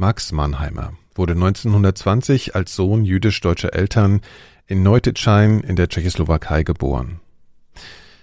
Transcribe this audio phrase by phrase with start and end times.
[0.00, 4.22] Max Mannheimer wurde 1920 als Sohn jüdisch-deutscher Eltern
[4.66, 7.20] in Neutitschein in der Tschechoslowakei geboren.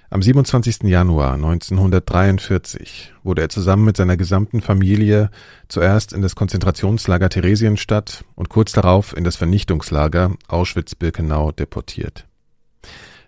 [0.09, 0.85] Am 27.
[0.85, 5.29] Januar 1943 wurde er zusammen mit seiner gesamten Familie
[5.67, 12.25] zuerst in das Konzentrationslager Theresienstadt und kurz darauf in das Vernichtungslager Auschwitz-Birkenau deportiert.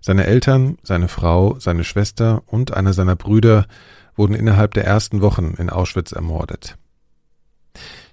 [0.01, 3.67] Seine Eltern, seine Frau, seine Schwester und einer seiner Brüder
[4.15, 6.79] wurden innerhalb der ersten Wochen in Auschwitz ermordet.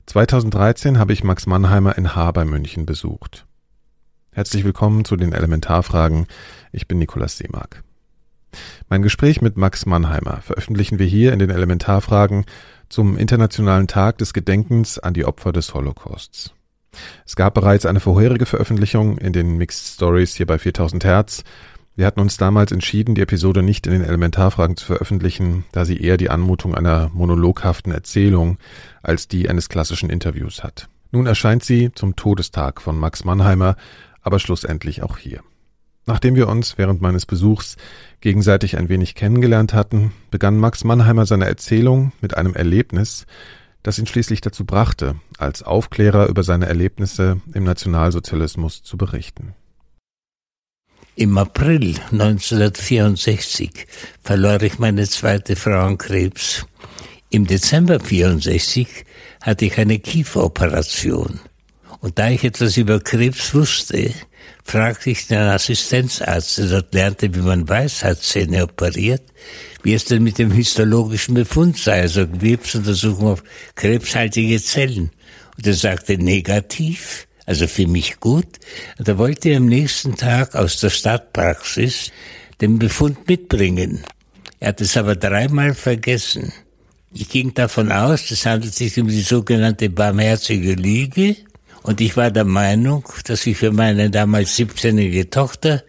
[0.06, 3.44] 2013 habe ich Max Mannheimer in Haar bei München besucht.
[4.30, 6.28] Herzlich willkommen zu den Elementarfragen.
[6.70, 7.82] Ich bin Nikolaus Seemark.
[8.88, 12.44] Mein Gespräch mit Max Mannheimer veröffentlichen wir hier in den Elementarfragen
[12.88, 16.54] zum Internationalen Tag des Gedenkens an die Opfer des Holocausts.
[17.26, 21.42] Es gab bereits eine vorherige Veröffentlichung in den Mixed Stories hier bei 4000 Hertz.
[21.96, 25.96] Wir hatten uns damals entschieden, die Episode nicht in den Elementarfragen zu veröffentlichen, da sie
[25.96, 28.58] eher die Anmutung einer monologhaften Erzählung
[29.02, 30.90] als die eines klassischen Interviews hat.
[31.10, 33.76] Nun erscheint sie zum Todestag von Max Mannheimer,
[34.20, 35.40] aber schlussendlich auch hier.
[36.04, 37.78] Nachdem wir uns während meines Besuchs
[38.20, 43.24] gegenseitig ein wenig kennengelernt hatten, begann Max Mannheimer seine Erzählung mit einem Erlebnis,
[43.82, 49.54] das ihn schließlich dazu brachte, als Aufklärer über seine Erlebnisse im Nationalsozialismus zu berichten.
[51.18, 53.70] Im April 1964
[54.22, 56.66] verlor ich meine zweite Frau an Krebs.
[57.30, 58.86] Im Dezember 1964
[59.40, 61.40] hatte ich eine Kieferoperation.
[62.00, 64.12] Und da ich etwas über Krebs wusste,
[64.62, 69.22] fragte ich den Assistenzarzt, der dort lernte, wie man Weisheitszähne operiert,
[69.82, 73.42] wie es denn mit dem histologischen Befund sei, also Gewebsuntersuchung auf
[73.74, 75.10] krebshaltige Zellen.
[75.56, 78.46] Und er sagte negativ, also für mich gut.
[79.02, 82.12] Er wollte am nächsten Tag aus der Stadtpraxis
[82.60, 84.04] den Befund mitbringen.
[84.60, 86.52] Er hat es aber dreimal vergessen.
[87.12, 91.36] Ich ging davon aus, es handelt sich um die sogenannte barmherzige Lüge,
[91.82, 95.84] und ich war der Meinung, dass ich für meine damals 17-jährige Tochter,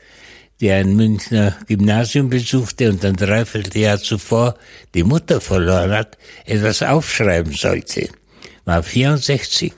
[0.61, 4.55] die ein Münchner Gymnasium besuchte und ein Dreivierteljahr zuvor
[4.93, 8.09] die Mutter verloren hat, etwas aufschreiben sollte.
[8.65, 9.73] War 64.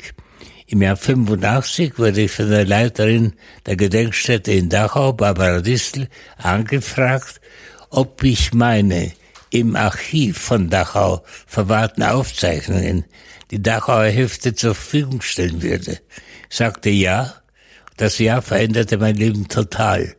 [0.72, 3.34] Im Jahr 85 wurde ich von der Leiterin
[3.66, 6.08] der Gedenkstätte in Dachau, Barbara Distel,
[6.38, 7.42] angefragt,
[7.90, 9.12] ob ich meine
[9.50, 13.06] im Archiv von Dachau verwahrten Aufzeichnungen
[13.50, 16.02] die Dachauer Hefte zur Verfügung stellen würde.
[16.52, 17.34] Ich sagte ja.
[17.98, 20.16] Das Jahr veränderte mein Leben total.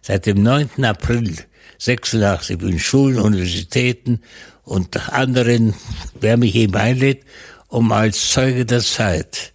[0.00, 0.84] Seit dem 9.
[0.84, 1.36] April
[1.78, 4.20] 86 bin Schulen, Universitäten
[4.64, 5.74] und anderen,
[6.18, 7.22] wer mich eben einlädt,
[7.68, 9.52] um als Zeuge der Zeit,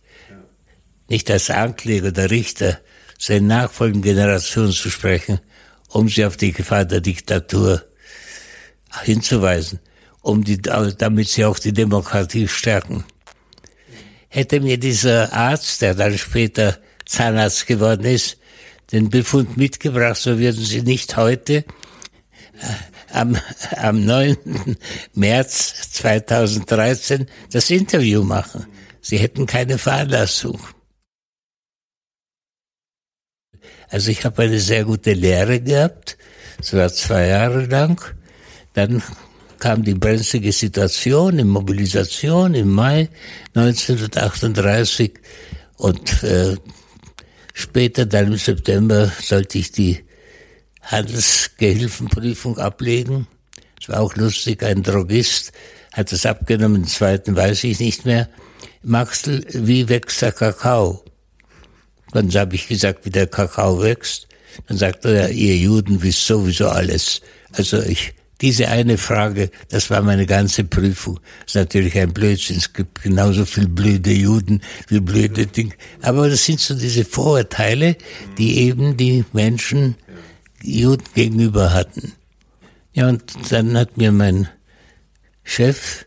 [1.09, 2.79] nicht als Ankläger oder Richter,
[3.17, 5.39] seine nachfolgenden Generationen zu sprechen,
[5.89, 7.83] um sie auf die Gefahr der Diktatur
[9.03, 9.79] hinzuweisen,
[10.21, 13.03] um die, damit sie auch die Demokratie stärken
[14.29, 18.37] hätte mir dieser Arzt, der dann später Zahnarzt geworden ist,
[18.91, 21.63] den Befund mitgebracht, so würden Sie nicht heute äh,
[23.11, 23.37] am,
[23.75, 24.77] am 9.
[25.13, 28.65] März 2013 das Interview machen.
[29.01, 30.59] Sie hätten keine Veranlassung.
[33.89, 36.17] Also ich habe eine sehr gute Lehre gehabt,
[36.71, 38.01] war zwei Jahre lang.
[38.73, 39.01] Dann
[39.59, 43.09] kam die brenzlige Situation in Mobilisation im Mai
[43.55, 45.13] 1938
[45.77, 46.55] und äh,
[47.53, 50.03] später dann im September sollte ich die
[50.81, 53.27] Handelsgehilfenprüfung ablegen.
[53.79, 55.53] Es war auch lustig, ein Drogist
[55.93, 58.29] hat es abgenommen, den zweiten weiß ich nicht mehr.
[58.83, 61.03] Maxel, wie wächst der Kakao?
[62.11, 64.27] Dann habe ich gesagt, wie der Kakao wächst.
[64.67, 67.21] Dann sagt er, ihr Juden wisst sowieso alles.
[67.53, 71.19] Also ich diese eine Frage, das war meine ganze Prüfung.
[71.41, 72.57] Das ist natürlich ein Blödsinn.
[72.57, 75.73] Es gibt genauso viel blöde Juden wie blöde Dinge.
[76.01, 77.95] Aber das sind so diese Vorurteile,
[78.37, 79.95] die eben die Menschen
[80.61, 82.13] Juden gegenüber hatten.
[82.93, 84.47] Ja, und dann hat mir mein
[85.43, 86.05] Chef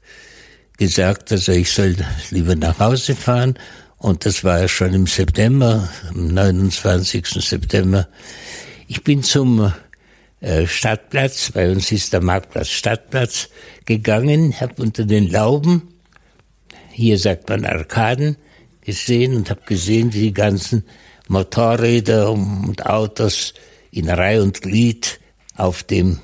[0.77, 1.97] gesagt, also ich soll
[2.31, 3.59] lieber nach Hause fahren.
[4.00, 7.26] Und das war ja schon im September, am 29.
[7.26, 8.08] September.
[8.88, 9.75] Ich bin zum
[10.41, 13.50] äh, Stadtplatz, bei uns ist der Marktplatz Stadtplatz,
[13.85, 15.88] gegangen, habe unter den Lauben,
[16.91, 18.38] hier sagt man Arkaden,
[18.81, 20.82] gesehen und habe gesehen, wie die ganzen
[21.29, 23.53] Motorräder und Autos
[23.91, 25.20] in Reihe und Glied
[25.56, 26.20] auf dem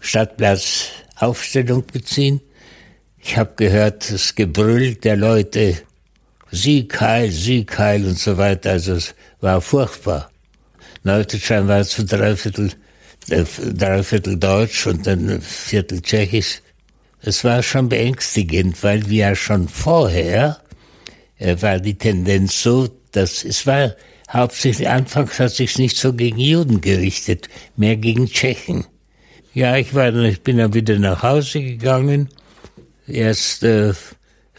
[0.00, 2.42] Stadtplatz Aufstellung beziehen.
[3.16, 5.78] Ich habe gehört das Gebrüll der Leute,
[6.54, 8.70] Sieg heil, Sieg heil und so weiter.
[8.72, 10.30] Also es war furchtbar.
[11.02, 12.70] Neuteschein war zu dreiviertel
[13.28, 16.60] drei Viertel Deutsch und ein Viertel Tschechisch.
[17.22, 20.60] Es war schon beängstigend, weil wir ja schon vorher
[21.38, 23.94] äh, war die Tendenz so, dass es war
[24.30, 28.84] hauptsächlich, anfangs hat sich nicht so gegen Juden gerichtet, mehr gegen Tschechen.
[29.54, 32.28] Ja, ich war, ich bin dann wieder nach Hause gegangen.
[33.06, 33.94] Erst äh,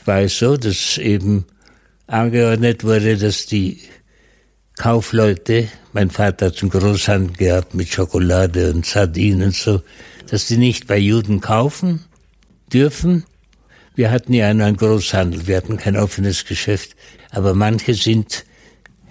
[0.05, 1.45] war es so, dass eben
[2.07, 3.79] angeordnet wurde, dass die
[4.77, 9.81] Kaufleute, mein Vater hat einen Großhandel gehabt mit Schokolade und Sardinen und so,
[10.29, 12.03] dass die nicht bei Juden kaufen
[12.71, 13.23] dürfen.
[13.95, 16.95] Wir hatten ja einen Großhandel, wir hatten kein offenes Geschäft,
[17.31, 18.45] aber manche sind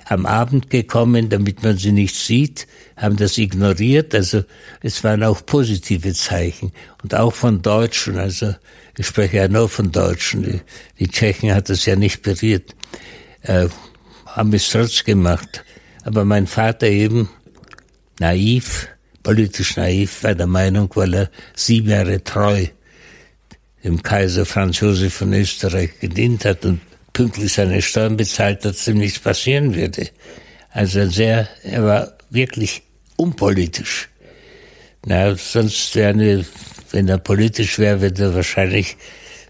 [0.07, 4.15] am Abend gekommen, damit man sie nicht sieht, haben das ignoriert.
[4.15, 4.45] Also
[4.83, 8.19] es waren auch positive Zeichen und auch von Deutschen.
[8.19, 8.55] Also
[8.99, 10.43] ich spreche ja nur von Deutschen.
[10.43, 10.61] Die,
[10.99, 12.75] die Tschechen hat das ja nicht berührt.
[13.45, 13.69] Äh,
[14.27, 15.65] haben es trotz gemacht.
[16.05, 17.29] Aber mein Vater eben
[18.19, 18.89] naiv,
[19.23, 22.67] politisch naiv, war der Meinung, weil er sieben Jahre treu
[23.85, 26.81] dem Kaiser Franz Josef von Österreich gedient hat und
[27.13, 30.09] pünktlich seine Steuern bezahlt, dass ihm nichts passieren würde.
[30.71, 32.83] Also sehr, er war wirklich
[33.17, 34.09] unpolitisch.
[35.07, 36.45] Na, sonst wäre,
[36.91, 38.97] wenn er politisch wäre, würde er wahrscheinlich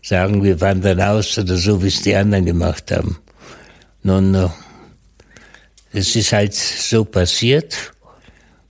[0.02, 3.18] sagen, wir wandern aus oder so, wie es die anderen gemacht haben.
[4.06, 4.50] Nun,
[5.94, 7.94] es ist halt so passiert.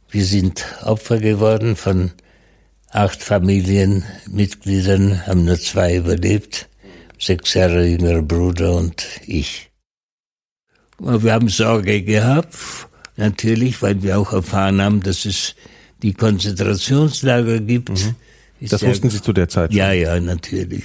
[0.08, 2.12] Wir sind Opfer geworden von
[2.90, 6.68] acht Familienmitgliedern, haben nur zwei überlebt.
[7.18, 9.72] Sechs Jahre jüngerer Bruder und ich.
[11.00, 12.54] Wir haben Sorge gehabt,
[13.16, 15.56] natürlich, weil wir auch erfahren haben, dass es
[16.00, 17.88] die Konzentrationslager gibt.
[17.88, 18.14] Mhm.
[18.60, 19.72] Das ja, wussten Sie zu der Zeit?
[19.72, 19.78] Schon.
[19.78, 20.84] Ja, ja, natürlich.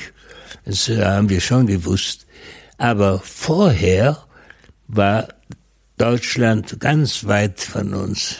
[0.65, 2.25] Das äh, haben wir schon gewusst.
[2.79, 4.25] Aber vorher
[4.89, 5.27] war
[5.97, 8.37] Deutschland ganz weit von uns.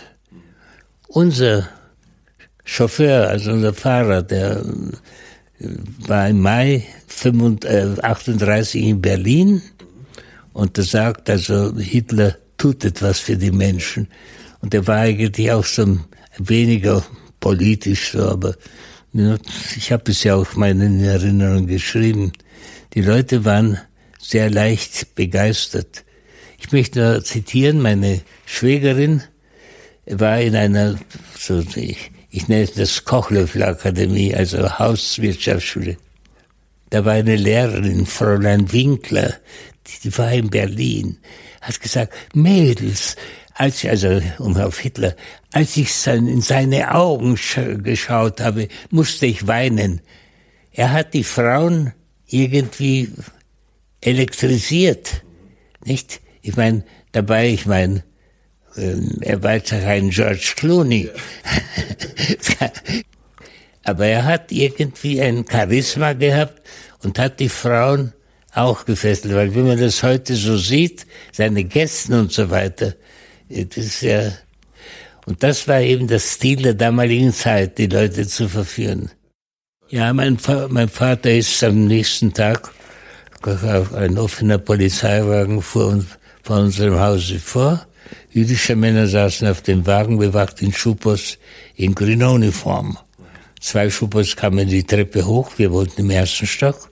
[1.08, 1.70] Unser
[2.64, 4.64] Chauffeur, also unser Fahrer, der
[5.60, 5.68] äh,
[6.00, 6.86] war im Mai
[7.24, 9.62] 38 äh, in Berlin
[10.54, 14.08] und er sagt, also Hitler tut etwas für die Menschen.
[14.62, 16.00] Und er war eigentlich auch so
[16.38, 17.04] weniger
[17.40, 18.56] politisch so, aber
[19.76, 22.34] ich habe es ja auch meinen Erinnerungen geschrieben.
[22.94, 23.80] Die Leute waren
[24.20, 26.04] sehr leicht begeistert.
[26.60, 29.24] Ich möchte nur zitieren, meine Schwägerin
[30.06, 31.00] war in einer,
[31.38, 35.98] so, ich, ich nenne es das Kochlöffel-Akademie, also Hauswirtschaftsschule.
[36.90, 39.36] Da war eine Lehrerin, Fräulein Winkler,
[39.88, 41.18] die, die war in Berlin,
[41.62, 43.16] hat gesagt, Mädels,
[43.54, 45.16] als ich, also um auf Hitler,
[45.52, 47.38] als ich sein, in seine Augen
[47.84, 50.02] geschaut habe, musste ich weinen.
[50.72, 51.94] Er hat die Frauen
[52.28, 53.12] irgendwie
[54.02, 55.24] elektrisiert,
[55.84, 56.22] nicht?
[56.42, 58.04] Ich meine, dabei, ich meine,
[58.78, 61.10] ähm, er war ja kein George Clooney.
[63.84, 66.62] Aber er hat irgendwie ein Charisma gehabt
[67.02, 68.14] und hat die Frauen
[68.54, 72.96] auch gefesselt, weil wenn man das heute so sieht, seine Gästen und so weiter,
[73.50, 74.32] das ist ja,
[75.26, 79.12] und das war eben das Stil der damaligen Zeit, die Leute zu verführen.
[79.90, 80.38] Ja, mein,
[80.70, 82.72] mein Vater ist am nächsten Tag
[83.96, 87.86] ein offener Polizeiwagen vor uns vor unserem Hause vor.
[88.32, 91.38] Jüdische Männer saßen auf dem Wagen, bewacht in Schupos
[91.76, 92.98] in grüner Uniform.
[93.60, 96.90] Zwei Schupos kamen die Treppe hoch, wir wohnten im ersten Stock.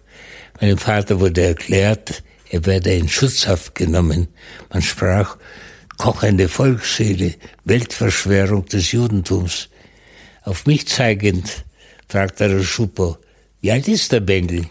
[0.60, 4.28] Meinem Vater wurde erklärt, er werde in Schutzhaft genommen.
[4.72, 5.38] Man sprach
[5.98, 7.36] kochende Volksseele,
[7.66, 9.70] Weltverschwörung des Judentums.
[10.44, 11.66] Auf mich zeigend,
[12.08, 13.18] fragte der Schupo,
[13.62, 14.66] wie alt ist der Bengel?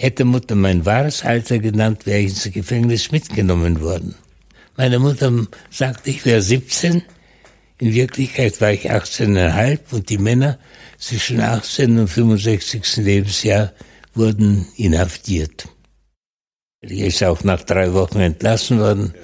[0.00, 4.14] Hätte Mutter mein wahres Alter genannt, wäre ich ins Gefängnis mitgenommen worden.
[4.76, 5.32] Meine Mutter
[5.72, 7.02] sagte, ich wäre 17.
[7.78, 10.60] In Wirklichkeit war ich 18,5 und die Männer
[10.98, 12.98] zwischen 18 und 65.
[12.98, 13.72] Lebensjahr
[14.14, 15.66] wurden inhaftiert.
[16.80, 19.14] Ich ist auch nach drei Wochen entlassen worden,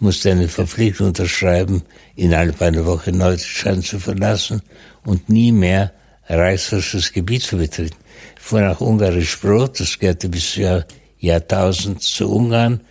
[0.00, 1.84] musste eine Verpflichtung unterschreiben,
[2.16, 4.62] innerhalb einer Woche Deutschland zu verlassen
[5.04, 5.92] und nie mehr
[6.28, 8.03] reichsfrisches Gebiet zu betreten
[8.44, 10.84] fuhr nach Ungarisch Brot, das gehörte bis Jahr,
[11.18, 12.82] Jahrtausend zu Ungarn.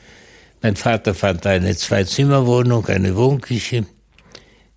[0.64, 3.86] Mein Vater fand eine Zwei-Zimmer-Wohnung, eine Wohnküche.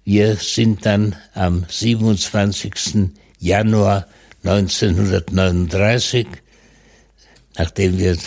[0.04, 3.08] Wir sind dann am 27.
[3.38, 4.06] Januar
[4.44, 6.26] 1939,
[7.56, 8.18] nachdem wir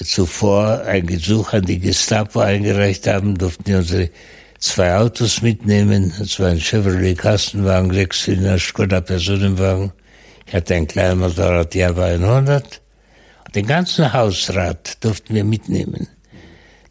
[0.00, 4.10] zuvor ein Gesuch an die Gestapo eingereicht haben, durften wir unsere
[4.60, 6.12] zwei Autos mitnehmen.
[6.20, 9.92] Das war ein Chevrolet Kastenwagen, Sechszylinder Skoda Personenwagen
[10.46, 12.80] ich hatte ein kleines Motorrad Java 100.
[13.46, 16.08] Und den ganzen Hausrat durften wir mitnehmen.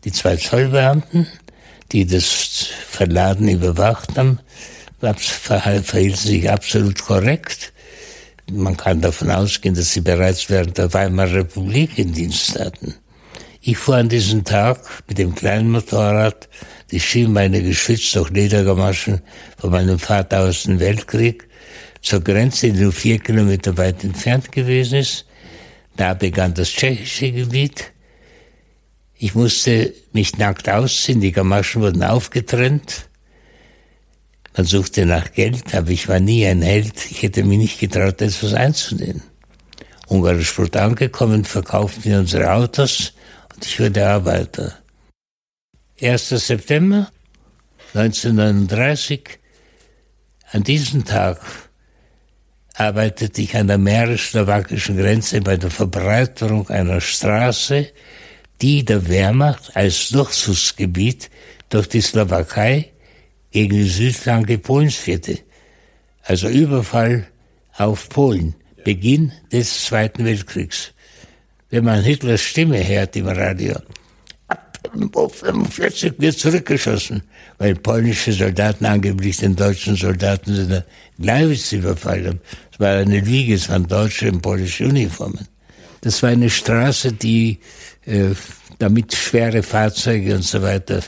[0.04, 1.28] Die zwei Zollbeamten,
[1.92, 4.40] die das Verladen überwacht haben,
[5.00, 7.74] verhielten sich absolut korrekt.
[8.52, 12.96] Man kann davon ausgehen, dass sie bereits während der Weimarer Republik in Dienst hatten.
[13.62, 16.50] Ich fuhr an diesem Tag mit dem kleinen Motorrad
[16.92, 19.22] die Schienbeine geschützt durch Ledergamaschen
[19.58, 21.48] von meinem Vater aus dem Weltkrieg
[22.04, 25.26] zur Grenze, die nur vier Kilometer weit entfernt gewesen ist.
[25.96, 27.92] Da begann das tschechische Gebiet.
[29.16, 33.08] Ich musste mich nackt ausziehen, die Gamaschen wurden aufgetrennt.
[34.56, 37.10] Man suchte nach Geld, aber ich war nie ein Held.
[37.10, 39.24] Ich hätte mich nicht getraut, etwas einzunehmen.
[40.08, 43.14] Ungarisch Brot angekommen, verkauften wir unsere Autos
[43.56, 44.78] und ich wurde Arbeiter.
[46.02, 46.30] 1.
[46.30, 47.10] September
[47.94, 49.40] 1939,
[50.52, 51.40] an diesem Tag
[52.74, 57.88] arbeitete ich an der mährisch-slowakischen Grenze bei der Verbreiterung einer Straße,
[58.62, 61.30] die der Wehrmacht als Durchzugsgebiet
[61.70, 62.92] durch die Slowakei
[63.52, 65.40] gegen die Südflanke Polens führte.
[66.24, 67.28] Also Überfall
[67.78, 70.94] auf Polen, Beginn des Zweiten Weltkriegs.
[71.70, 73.76] Wenn man Hitlers Stimme hört im Radio,
[74.48, 77.24] ab 45 wird zurückgeschossen,
[77.58, 80.86] weil polnische Soldaten angeblich den deutschen Soldaten in der
[81.20, 82.42] Gleiwitz überfallen haben.
[82.74, 85.48] Es war eine Liege, es waren deutsche und polnische Uniformen.
[86.02, 87.60] Das war eine Straße, die
[88.06, 88.32] äh,
[88.80, 91.02] damit schwere Fahrzeuge und so weiter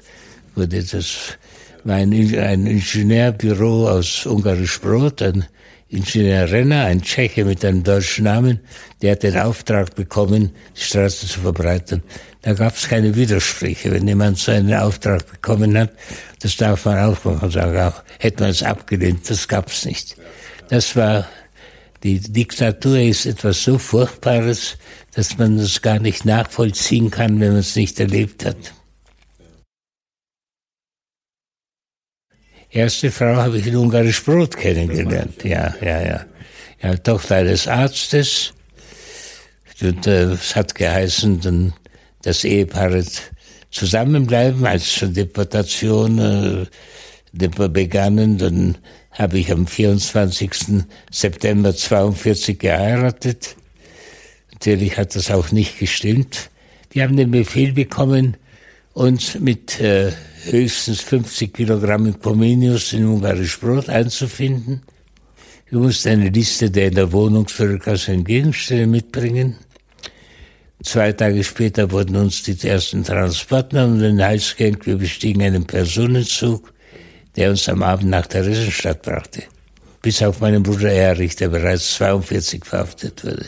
[0.56, 1.38] wurde das
[1.84, 5.46] war ein, ein Ingenieurbüro aus Ungarisch Brot, ein
[5.88, 8.60] Ingenieur Renner, ein Tscheche mit einem deutschen Namen,
[9.02, 12.02] der hat den Auftrag bekommen, die Straße zu verbreitern.
[12.42, 13.92] Da gab es keine Widersprüche.
[13.92, 15.92] Wenn jemand so einen Auftrag bekommen hat,
[16.42, 20.18] das darf man auch machen, sagen, auch, hätte man es abgelehnt, das gab es nicht.
[20.70, 21.28] Das war,
[22.06, 24.78] die Diktatur ist etwas so Furchtbares,
[25.16, 28.74] dass man das gar nicht nachvollziehen kann, wenn man es nicht erlebt hat.
[32.70, 35.44] Erste Frau habe ich in Ungarisch Brot kennengelernt.
[35.44, 36.26] Ja, ja, ja.
[36.84, 38.54] ja Tochter eines Arztes.
[39.82, 41.74] Und, äh, es hat geheißen, dann
[42.22, 43.02] das Ehepaar
[43.72, 48.38] zusammenbleiben, als schon Deportation äh, begannen.
[48.38, 48.78] Dann
[49.16, 50.84] habe ich am 24.
[51.12, 53.56] September 42 geheiratet.
[54.52, 56.50] Natürlich hat das auch nicht gestimmt.
[56.92, 58.38] Wir haben den Befehl bekommen,
[58.94, 60.12] uns mit äh,
[60.50, 64.82] höchstens 50 Kilogramm Comenius in ungarisch Brot einzufinden.
[65.70, 69.56] Wir mussten eine Liste der in der Wohnungsbürgerkasse Gegenstände mitbringen.
[70.84, 74.86] Zwei Tage später wurden uns die ersten Transporter um den Hals gehängt.
[74.86, 76.72] Wir bestiegen einen Personenzug,
[77.36, 79.44] der uns am Abend nach Theresienstadt brachte.
[80.02, 83.48] Bis auf meinen Bruder Erich, der bereits 42 verhaftet wurde.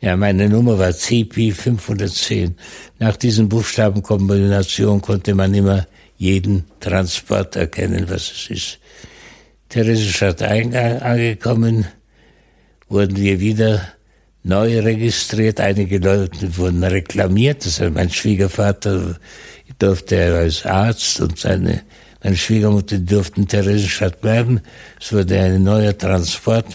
[0.00, 2.56] Ja, meine Nummer war CP 510.
[2.98, 5.86] Nach diesen Buchstabenkombinationen konnte man immer
[6.18, 8.78] jeden Transport erkennen, was es ist.
[9.68, 11.86] Theresienstadt angekommen,
[12.88, 13.92] wurden wir wieder
[14.42, 15.60] neu registriert.
[15.60, 17.64] Einige Leute wurden reklamiert.
[17.64, 19.18] Das heißt, mein Schwiegervater
[19.78, 21.82] durfte als Arzt und seine,
[22.22, 24.60] meine Schwiegermutter durften in Theresienstadt bleiben.
[25.00, 26.66] Es wurde ein neuer Transport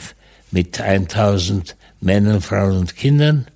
[0.52, 3.48] mit 1000 Männern, Frauen und Kindern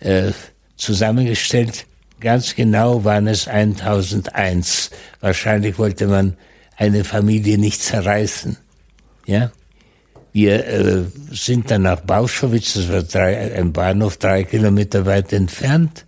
[0.00, 0.32] äh,
[0.76, 1.86] zusammengestellt.
[2.20, 4.90] Ganz genau waren es 1001.
[5.20, 6.36] Wahrscheinlich wollte man
[6.76, 8.56] eine Familie nicht zerreißen.
[9.26, 9.52] Ja?
[10.32, 16.06] Wir äh, sind dann nach Bauschowitz, das war drei, ein Bahnhof drei Kilometer weit entfernt,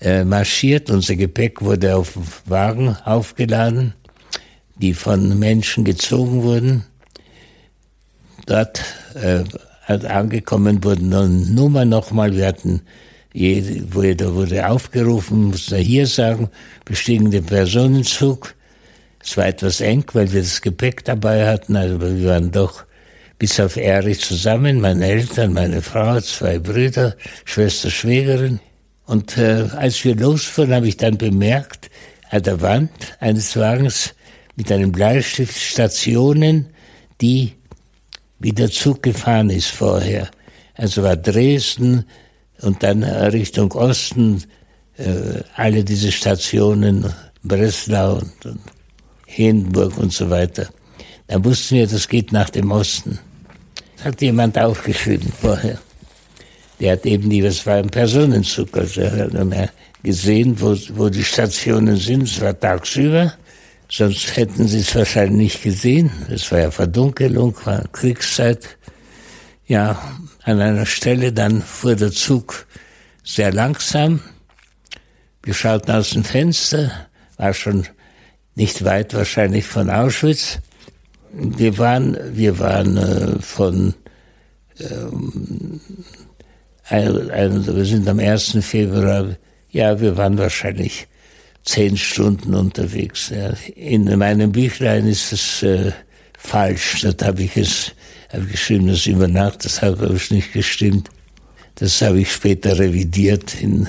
[0.00, 0.90] äh, marschiert.
[0.90, 3.94] Unser Gepäck wurde auf Wagen aufgeladen,
[4.80, 6.84] die von Menschen gezogen wurden.
[8.46, 8.82] Dort
[9.14, 9.44] äh,
[9.86, 12.82] angekommen wurden dann Nummer nochmal, wir hatten
[13.32, 16.48] jede, wurde, wurde aufgerufen, musste hier sagen,
[16.84, 18.54] bestiegen den Personenzug.
[19.22, 22.84] Es war etwas eng, weil wir das Gepäck dabei hatten, also wir waren doch
[23.38, 28.60] bis auf Erich zusammen, meine Eltern, meine Frau, zwei Brüder, Schwester, Schwägerin.
[29.06, 31.90] Und äh, als wir losfuhren, habe ich dann bemerkt,
[32.30, 34.14] an der Wand eines Wagens
[34.58, 36.66] mit einem Bleistift Stationen,
[37.20, 37.52] die
[38.40, 40.28] wie der Zug gefahren ist vorher.
[40.74, 42.04] Also war Dresden
[42.62, 44.42] und dann Richtung Osten,
[44.96, 47.06] äh, alle diese Stationen,
[47.44, 48.60] Breslau und, und
[49.26, 50.68] Hindenburg und so weiter.
[51.28, 53.20] Da wussten wir, das geht nach dem Osten.
[53.96, 55.78] Das hat jemand aufgeschrieben vorher.
[56.80, 59.70] Der hat eben die, das war ein Personenzug, also er hat mehr
[60.02, 62.22] gesehen, wo, wo die Stationen sind.
[62.22, 63.34] Es war tagsüber.
[63.90, 66.10] Sonst hätten sie es wahrscheinlich nicht gesehen.
[66.28, 68.76] Es war ja Verdunkelung, war Kriegszeit.
[69.66, 70.00] Ja,
[70.44, 72.66] an einer Stelle dann fuhr der Zug
[73.24, 74.20] sehr langsam.
[75.42, 76.90] Wir schauten aus dem Fenster,
[77.38, 77.86] war schon
[78.54, 80.58] nicht weit wahrscheinlich von Auschwitz.
[81.32, 83.94] Wir waren, wir waren äh, von,
[84.80, 85.80] ähm,
[86.88, 88.58] ein, ein, wir sind am 1.
[88.60, 89.36] Februar,
[89.70, 91.06] Ja, wir waren wahrscheinlich
[91.64, 93.30] zehn Stunden unterwegs.
[93.30, 93.52] Ja.
[93.74, 95.92] In meinem Büchlein ist es äh,
[96.38, 97.02] falsch.
[97.02, 97.92] Dort habe ich es
[98.32, 101.08] hab ich geschrieben, dass über Nacht, das hat aber nicht gestimmt.
[101.76, 103.88] Das habe ich später revidiert in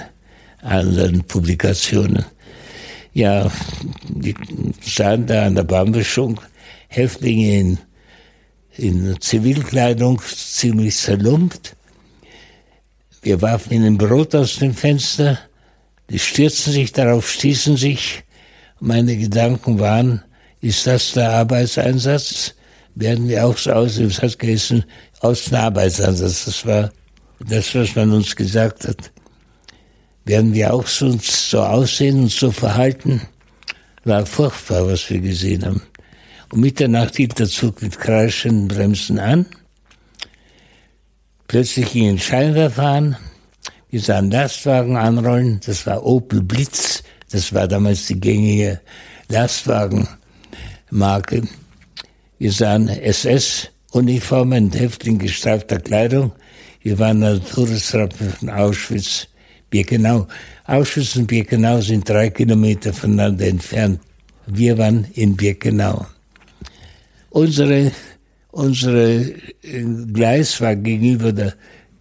[0.61, 2.25] anderen Publikationen.
[3.13, 3.51] Ja,
[4.07, 4.35] die
[4.81, 6.39] sahen da an der Bahnmischung
[6.87, 7.77] Häftlinge in,
[8.77, 11.75] in Zivilkleidung, ziemlich zerlumpt.
[13.21, 15.39] Wir warfen ihnen Brot aus dem Fenster,
[16.09, 18.23] die stürzten sich darauf, stießen sich.
[18.79, 20.23] Meine Gedanken waren,
[20.61, 22.55] ist das der Arbeitseinsatz?
[22.95, 24.07] Werden wir auch so aussehen?
[24.07, 24.83] Es hat geheißen,
[25.21, 26.45] aus dem Arbeitseinsatz.
[26.45, 26.91] Das war
[27.39, 29.11] das, was man uns gesagt hat.
[30.25, 33.21] Werden wir auch so, so aussehen und so verhalten?
[34.03, 35.81] War furchtbar, was wir gesehen haben.
[36.51, 39.45] Um Mitternacht hielt der Zug mit kreischenden Bremsen an.
[41.47, 43.17] Plötzlich ging ein Scheinwerfer an.
[43.89, 45.61] Wir sahen Lastwagen anrollen.
[45.65, 47.03] Das war Opel Blitz.
[47.31, 48.81] Das war damals die gängige
[49.29, 51.43] Lastwagenmarke.
[52.37, 56.31] Wir sahen SS-Uniformen, Häftling gestreifter Kleidung.
[56.81, 59.27] Wir waren an der Todesrappe von Auschwitz,
[59.69, 60.27] Birkenau.
[60.65, 63.99] Auschwitz und Birkenau sind drei Kilometer voneinander entfernt.
[64.47, 66.05] Wir waren in Birkenau.
[67.31, 67.91] Unsere
[68.51, 71.53] Unsere äh, Gleis war gegenüber der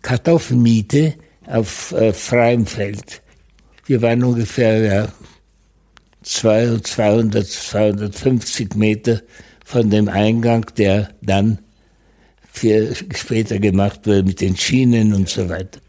[0.03, 1.15] Kartoffelmiete
[1.49, 3.23] auf äh, freiem Feld.
[3.87, 5.09] Wir waren ungefähr ja,
[6.23, 9.23] 200, 250 Meter
[9.65, 11.59] von dem Eingang, der dann
[12.53, 15.81] für später gemacht wurde mit den Schienen und so weiter.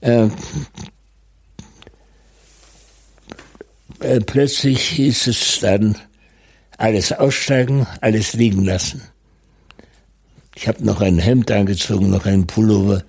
[0.00, 0.28] Äh,
[4.00, 5.96] äh, plötzlich hieß es dann,
[6.76, 9.02] alles aussteigen, alles liegen lassen.
[10.56, 13.02] Ich habe noch ein Hemd angezogen, noch einen Pullover,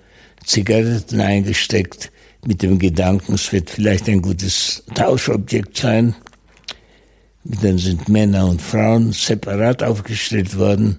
[0.46, 2.10] Zigaretten eingesteckt,
[2.46, 6.14] mit dem Gedanken, es wird vielleicht ein gutes Tauschobjekt sein.
[7.42, 10.98] Dann sind Männer und Frauen separat aufgestellt worden.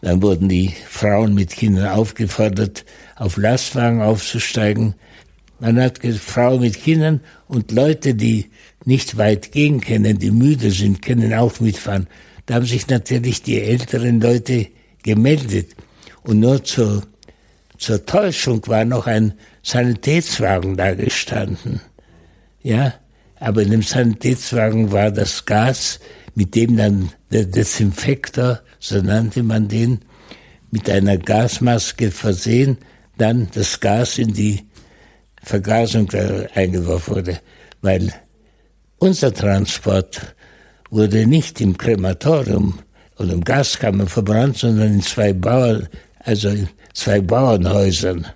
[0.00, 2.84] Dann wurden die Frauen mit Kindern aufgefordert,
[3.16, 4.94] auf Lastwagen aufzusteigen.
[5.58, 8.46] Man hat Frauen mit Kindern und Leute, die
[8.84, 12.06] nicht weit gehen können, die müde sind, können auch mitfahren.
[12.46, 14.68] Da haben sich natürlich die älteren Leute
[15.02, 15.74] gemeldet.
[16.22, 17.02] Und nur zur,
[17.78, 21.80] zur Täuschung war noch ein Sanitätswagen da gestanden.
[22.62, 22.94] Ja,
[23.40, 26.00] aber in dem Sanitätswagen war das Gas,
[26.34, 30.00] mit dem dann der Desinfektor, so nannte man den,
[30.70, 32.78] mit einer Gasmaske versehen,
[33.16, 34.66] dann das Gas in die
[35.42, 36.10] Vergasung
[36.54, 37.40] eingeworfen wurde,
[37.80, 38.12] weil
[38.98, 40.34] unser Transport
[40.90, 42.80] wurde nicht im Krematorium
[43.18, 45.88] oder im Gaskammer verbrannt, sondern in zwei Bauern,
[46.20, 46.52] also
[46.94, 48.26] zwei Bauernhäusern.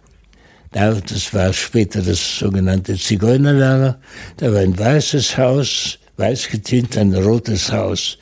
[0.72, 3.98] Das war später das sogenannte Zigeunerlager.
[4.38, 8.18] Da war ein weißes Haus, weiß getinnt, ein rotes Haus.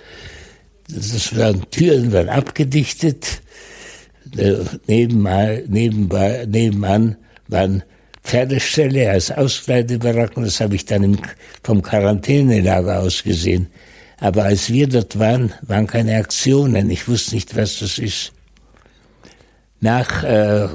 [0.88, 3.40] Das waren Türen, waren abgedichtet.
[4.86, 7.16] Nebenbei, nebenbei, nebenan
[7.48, 7.82] waren
[8.24, 10.42] Pferdeställe als Auskleidebaracken.
[10.42, 11.18] Das habe ich dann im,
[11.62, 13.68] vom Quarantänelager aus gesehen.
[14.18, 16.90] Aber als wir dort waren, waren keine Aktionen.
[16.90, 18.32] Ich wusste nicht, was das ist.
[19.80, 20.68] Nach, äh,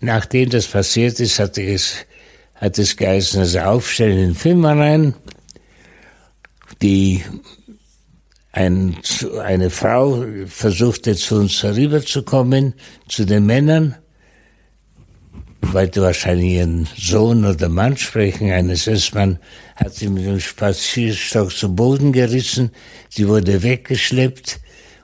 [0.00, 1.96] nachdem das passiert ist, hatte es,
[2.54, 5.14] hat es geheißen, also aufstellen in Filmereien,
[6.82, 7.24] die
[8.52, 8.96] ein,
[9.42, 12.74] eine Frau versuchte zu uns herüberzukommen,
[13.08, 13.96] zu den Männern,
[15.60, 18.50] wollte wahrscheinlich ihren Sohn oder Mann sprechen.
[18.50, 19.38] Ein SS-Mann
[19.74, 22.70] hat sie mit dem Spazierstock zu Boden gerissen.
[23.08, 24.60] Sie wurde weggeschleppt.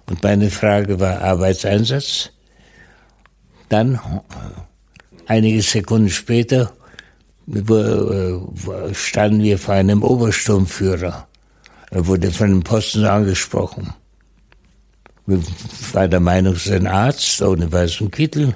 [0.07, 2.31] Und meine Frage war Arbeitseinsatz.
[3.69, 3.99] Dann,
[5.27, 6.73] einige Sekunden später,
[8.93, 11.27] standen wir vor einem Obersturmführer.
[11.91, 13.95] Er wurde von dem Posten angesprochen.
[15.27, 18.55] Ich war der Meinung, es ist ein Arzt ohne weißen Kittel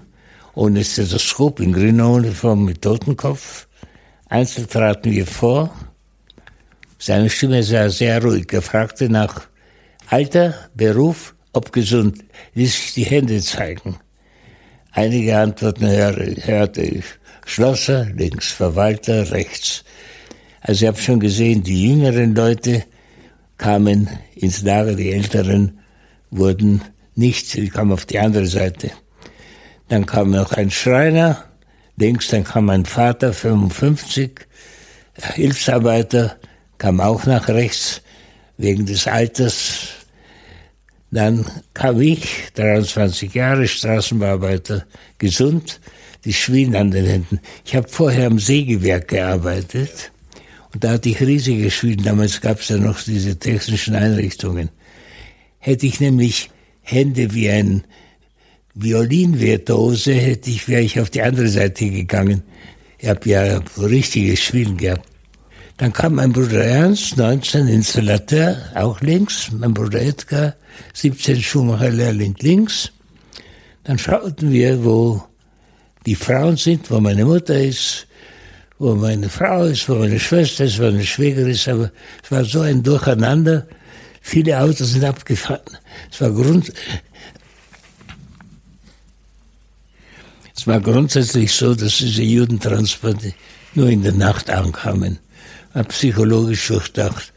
[0.56, 3.68] ohne Stethoskop in grüner Uniform mit Totenkopf.
[4.28, 5.70] Einzeln traten wir vor.
[6.98, 8.50] Seine Stimme sah sehr ruhig.
[8.52, 9.42] Er fragte nach
[10.08, 13.96] Alter, Beruf, ob gesund, ließ sich die Hände zeigen.
[14.92, 17.04] Einige Antworten hörte ich.
[17.46, 19.84] Schlosser, links, Verwalter, rechts.
[20.60, 22.84] Also ich habe schon gesehen, die jüngeren Leute
[23.56, 25.78] kamen ins Lager, die älteren
[26.30, 26.82] wurden
[27.14, 28.90] nicht, sie kamen auf die andere Seite.
[29.88, 31.44] Dann kam noch ein Schreiner,
[31.96, 34.40] links, dann kam mein Vater, 55,
[35.34, 36.36] Hilfsarbeiter,
[36.78, 38.02] kam auch nach rechts
[38.58, 39.85] wegen des Alters.
[41.10, 44.84] Dann kam ich, 23 Jahre, Straßenbearbeiter,
[45.18, 45.80] gesund.
[46.26, 47.40] die Schwielen an den Händen.
[47.64, 50.10] Ich habe vorher am Sägewerk gearbeitet
[50.74, 52.02] und da hatte ich riesige Schwielen.
[52.02, 54.70] Damals gab es ja noch diese technischen Einrichtungen.
[55.58, 56.50] Hätte ich nämlich
[56.82, 57.84] Hände wie ein
[58.74, 62.42] Violinvirtuose, hätte ich, wäre ich auf die andere Seite gegangen.
[62.98, 65.08] Ich habe ja richtige Schwielen gehabt.
[65.78, 69.50] Dann kam mein Bruder Ernst, 19 Installateur, auch links.
[69.52, 70.54] Mein Bruder Edgar,
[70.94, 72.92] 17 Schuhmacherlehrling links.
[73.84, 75.22] Dann schauten wir, wo
[76.06, 78.06] die Frauen sind, wo meine Mutter ist,
[78.78, 81.68] wo meine Frau ist, wo meine Schwester ist, wo meine Schwäger ist.
[81.68, 81.90] Aber
[82.24, 83.66] es war so ein Durcheinander.
[84.22, 85.60] Viele Autos sind abgefahren.
[86.10, 86.72] Es war Grund,
[90.56, 93.34] es war grundsätzlich so, dass diese Judentransporte
[93.74, 95.18] nur in der Nacht ankamen
[95.84, 97.32] psychologisch durchdacht.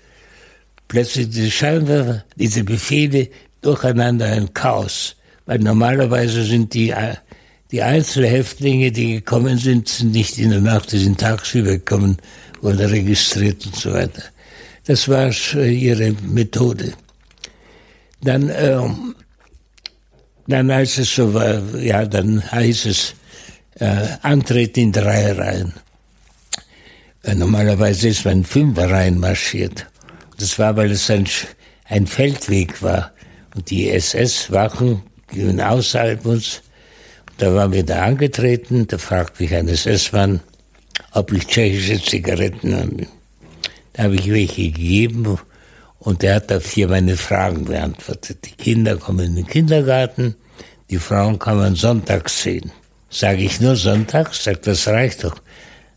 [0.88, 3.30] Plötzlich diese Scheinwerfer, diese Befehle
[3.62, 5.16] durcheinander ein Chaos.
[5.46, 6.94] Weil normalerweise sind die,
[7.72, 12.18] die Einzelhäftlinge, die gekommen sind, sind nicht in der Nacht, die sind tagsüber gekommen,
[12.62, 14.24] wurden registriert und so weiter.
[14.86, 16.94] Das war ihre Methode.
[18.22, 19.16] Dann, ähm,
[20.48, 23.14] dann als es so war, ja, dann heißt es,
[23.76, 25.74] äh, Antritt in drei Reihen.
[27.24, 29.88] Äh, normalerweise ist man Fünfer reinmarschiert.
[30.38, 31.28] Das war, weil es ein,
[31.86, 33.12] ein Feldweg war.
[33.56, 35.02] Und die SS-Wachen
[35.32, 36.62] gingen außerhalb uns.
[37.38, 38.88] Da waren wir da angetreten.
[38.88, 40.40] Da fragte mich ein SS-Mann,
[41.12, 43.08] ob ich tschechische Zigaretten habe.
[43.94, 45.38] Da habe ich welche gegeben
[46.00, 48.46] und der hat dafür meine Fragen beantwortet.
[48.46, 50.36] Die Kinder kommen in den Kindergarten,
[50.90, 52.72] die Frauen kann man sonntags sehen.
[53.10, 54.44] Sage ich nur sonntags?
[54.44, 55.36] Sagt, das reicht doch.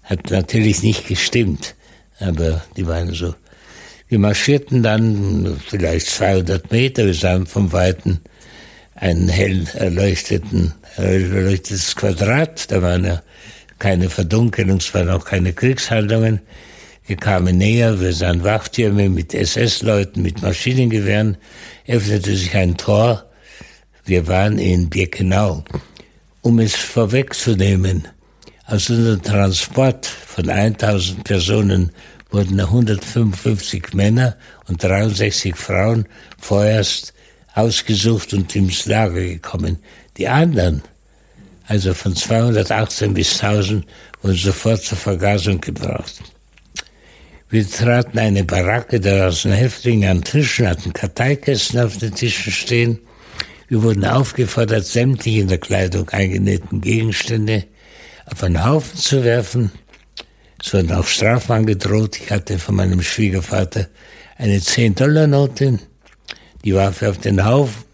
[0.02, 1.74] Hat natürlich nicht gestimmt,
[2.18, 3.34] aber die waren so.
[4.08, 8.20] Wir marschierten dann vielleicht 200 Meter, wir sahen vom Weiten
[8.94, 13.22] einen hell erleuchteten, erleuchtetes Quadrat, da waren ja
[13.78, 16.40] keine Verdunkelung, es waren auch keine Kriegshandlungen.
[17.06, 21.36] Wir kamen näher, wir sahen Wachtürme mit SS-Leuten, mit Maschinengewehren,
[21.88, 23.24] öffnete sich ein Tor.
[24.04, 25.64] Wir waren in Birkenau.
[26.42, 28.06] Um es vorwegzunehmen,
[28.66, 31.90] aus unserem Transport von 1000 Personen
[32.30, 34.36] wurden 155 Männer
[34.68, 36.06] und 63 Frauen
[36.38, 37.12] vorerst
[37.54, 39.78] ausgesucht und ins Lager gekommen.
[40.16, 40.82] Die anderen,
[41.66, 43.86] also von 218 bis 1000,
[44.22, 46.22] wurden sofort zur Vergasung gebracht.
[47.50, 52.98] Wir traten eine Baracke, da saßen Häftlinge an Tischen, hatten Karteikästen auf den Tischen stehen.
[53.68, 57.64] Wir wurden aufgefordert, sämtliche in der Kleidung eingenähten Gegenstände
[58.26, 59.72] auf einen Haufen zu werfen.
[60.62, 62.20] Es wurden auch Strafen angedroht.
[62.20, 63.88] Ich hatte von meinem Schwiegervater
[64.36, 65.78] eine 10-Dollar-Note,
[66.64, 67.84] die warf er auf den Haufen.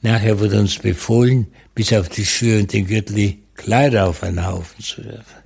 [0.00, 4.82] Nachher wurde uns befohlen, bis auf die Schuhe und den Gürtel Kleider auf einen Haufen
[4.82, 5.42] zu werfen.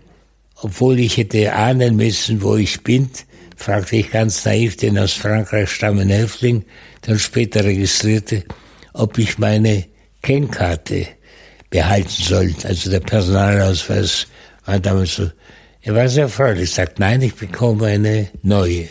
[0.57, 3.11] Obwohl ich hätte ahnen müssen, wo ich bin,
[3.57, 6.65] fragte ich ganz naiv den aus Frankreich stammenden Häftling,
[7.07, 8.45] der später registrierte,
[8.95, 9.85] ob ich meine
[10.23, 11.09] Kennkarte
[11.77, 12.57] behalten sollen.
[12.65, 14.27] Also der Personalausweis
[14.65, 15.31] war damals so.
[15.83, 18.89] Er war sehr freundlich, sagt, nein, ich bekomme eine neue.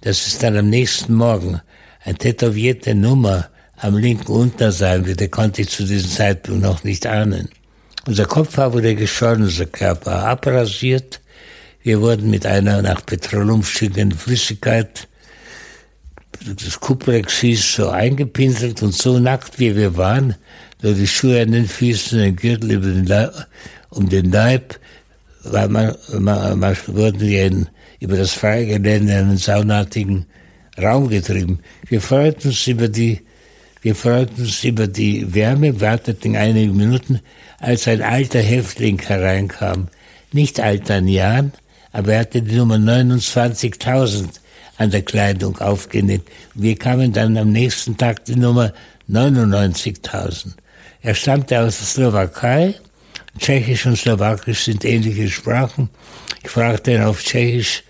[0.00, 1.60] Das ist dann am nächsten Morgen
[2.02, 7.50] eine tätowierte Nummer am linken Unterseite, der konnte ich zu diesem Zeitpunkt noch nicht ahnen.
[8.06, 11.20] Unser Kopfhaar wurde geschoren, unser Körper abrasiert.
[11.82, 15.06] Wir wurden mit einer nach Petroleum stinkenden Flüssigkeit,
[16.46, 20.36] das Kuplex hieß, so eingepinselt und so nackt wie wir waren,
[20.82, 23.46] nur die Schuhe an den Füßen, den Gürtel über den Leib,
[23.90, 24.78] um den Leib,
[25.44, 27.68] weil man, man, man wurden wir in,
[28.00, 30.26] über das freie Gelände in einen saunartigen
[30.80, 31.60] Raum getrieben.
[31.88, 33.20] Wir freuten uns über die,
[33.82, 37.20] wir freuten uns über die Wärme, warteten einige Minuten,
[37.58, 39.88] als ein alter Häftling hereinkam.
[40.32, 41.52] Nicht alter an Jahren,
[41.92, 44.28] aber er hatte die Nummer 29.000
[44.76, 46.22] an der Kleidung aufgenäht.
[46.54, 48.72] Wir kamen dann am nächsten Tag die Nummer
[49.10, 50.52] 99.000.
[51.00, 52.74] Er stammte aus der Slowakei.
[53.38, 55.90] Tschechisch und Slowakisch sind ähnliche Sprachen.
[56.42, 57.84] Ich fragte ihn auf Tschechisch,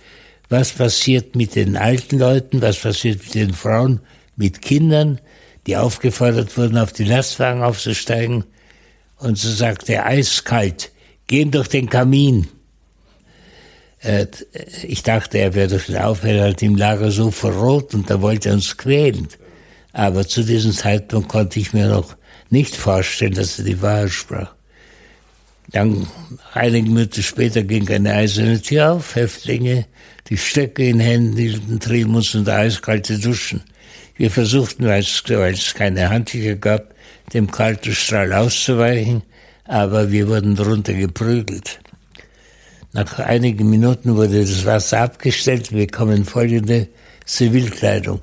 [0.48, 4.00] was passiert mit den alten Leuten, was passiert mit den Frauen,
[4.36, 5.20] mit Kindern,
[5.66, 8.44] die aufgefordert wurden, auf die Lastwagen aufzusteigen.
[9.16, 10.92] Und so sagte er, eiskalt,
[11.26, 12.48] gehen durch den Kamin.
[14.00, 14.26] Äh,
[14.82, 18.76] ich dachte, er wäre durch den Aufenthalt im Lager so verrot und er wollte uns
[18.76, 19.28] quälen.
[19.92, 22.17] Aber zu diesem Zeitpunkt konnte ich mir noch
[22.50, 24.54] nicht vorstellen, dass er die Wahrheit sprach.
[25.70, 26.06] Dann,
[26.54, 29.86] einige Minuten später, ging eine eiserne Tür auf, Häftlinge,
[30.30, 33.62] die Stöcke in Händen hielten, trieben uns unter eiskalte Duschen.
[34.16, 36.94] Wir versuchten, weil es, keine Handtücher gab,
[37.34, 39.22] dem kalten Strahl auszuweichen,
[39.64, 41.80] aber wir wurden drunter geprügelt.
[42.92, 45.70] Nach einigen Minuten wurde das Wasser abgestellt.
[45.70, 46.88] Wir bekommen folgende
[47.26, 48.20] Zivilkleidung.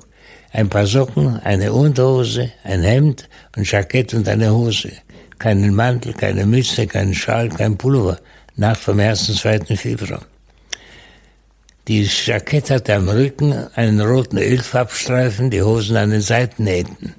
[0.52, 4.92] Ein paar Socken, eine Unterhose, ein Hemd, ein Jackett und eine Hose.
[5.38, 8.18] Keinen Mantel, keine Mütze, keinen Schal, kein Pullover.
[8.56, 9.36] Nacht vom 1.
[9.36, 9.76] 2.
[9.76, 10.24] Februar.
[11.88, 17.14] Die Jackett hatte am Rücken einen roten Ölfarbstreifen, die Hosen an den Seitennähten.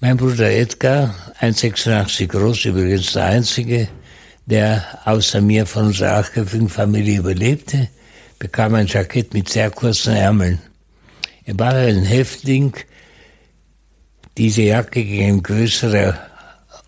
[0.00, 3.88] Mein Bruder Edgar, 1,86 groß, übrigens der einzige,
[4.46, 7.88] der außer mir von unserer achtköpfigen Familie überlebte,
[8.38, 10.58] bekam ein Jackett mit sehr kurzen Ärmeln.
[11.44, 12.72] Er war ein Häftling,
[14.38, 16.18] diese Jacke gegen größere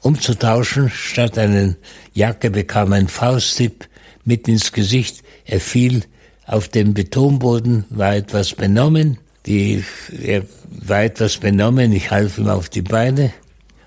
[0.01, 0.91] umzutauschen.
[0.91, 1.75] Statt einer
[2.13, 3.89] Jacke bekam ein Fausttipp
[4.25, 5.23] mit ins Gesicht.
[5.45, 6.05] Er fiel
[6.47, 9.19] auf dem Betonboden, war etwas benommen.
[9.47, 9.85] Die,
[10.23, 11.93] er war etwas benommen.
[11.93, 13.33] Ich half ihm auf die Beine.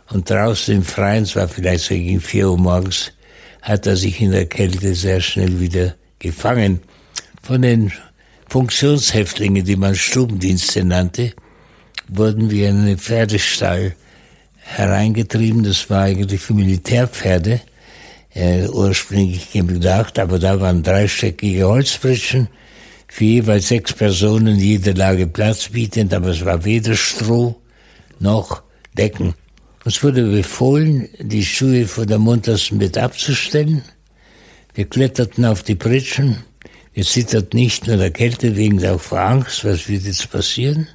[0.10, 3.12] Und draußen im Freien, es war vielleicht so gegen vier Uhr morgens,
[3.62, 6.80] hat er sich in der Kälte sehr schnell wieder gefangen.
[7.42, 7.92] Von den
[8.50, 11.34] Funktionshäftlingen, die man Stubendienste nannte,
[12.08, 13.96] wurden wir in einen Pferdestall
[14.56, 15.64] hereingetrieben.
[15.64, 17.62] Das war eigentlich für Militärpferde
[18.34, 22.48] äh, ursprünglich gedacht, aber da waren dreistöckige Holzpritschen
[23.08, 27.56] für jeweils sechs Personen, jede Lage Platz bietend, aber es war weder Stroh
[28.20, 28.64] noch
[28.98, 29.34] Decken.
[29.86, 33.84] Uns wurde befohlen, die Schuhe vor der muntersten Bett abzustellen.
[34.74, 36.44] Wir kletterten auf die Pritschen.
[36.98, 40.88] Wir zitterten nicht nur der Kälte wegen, auch vor Angst, was wird jetzt passieren.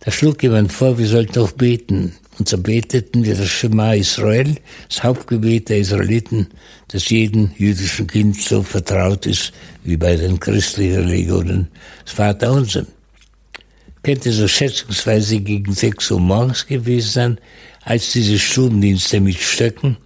[0.00, 2.12] Da schlug jemand vor, wir sollten doch beten.
[2.38, 4.54] Und so beteten wir das Shema Israel,
[4.90, 6.48] das Hauptgebet der Israeliten,
[6.88, 11.68] das jedem jüdischen Kind so vertraut ist wie bei den christlichen Religionen,
[12.04, 12.84] das Vaterunser.
[14.02, 17.38] Könnte so schätzungsweise gegen sechs Uhr morgens gewesen sein,
[17.80, 19.96] als diese Stubendienste mit Stöcken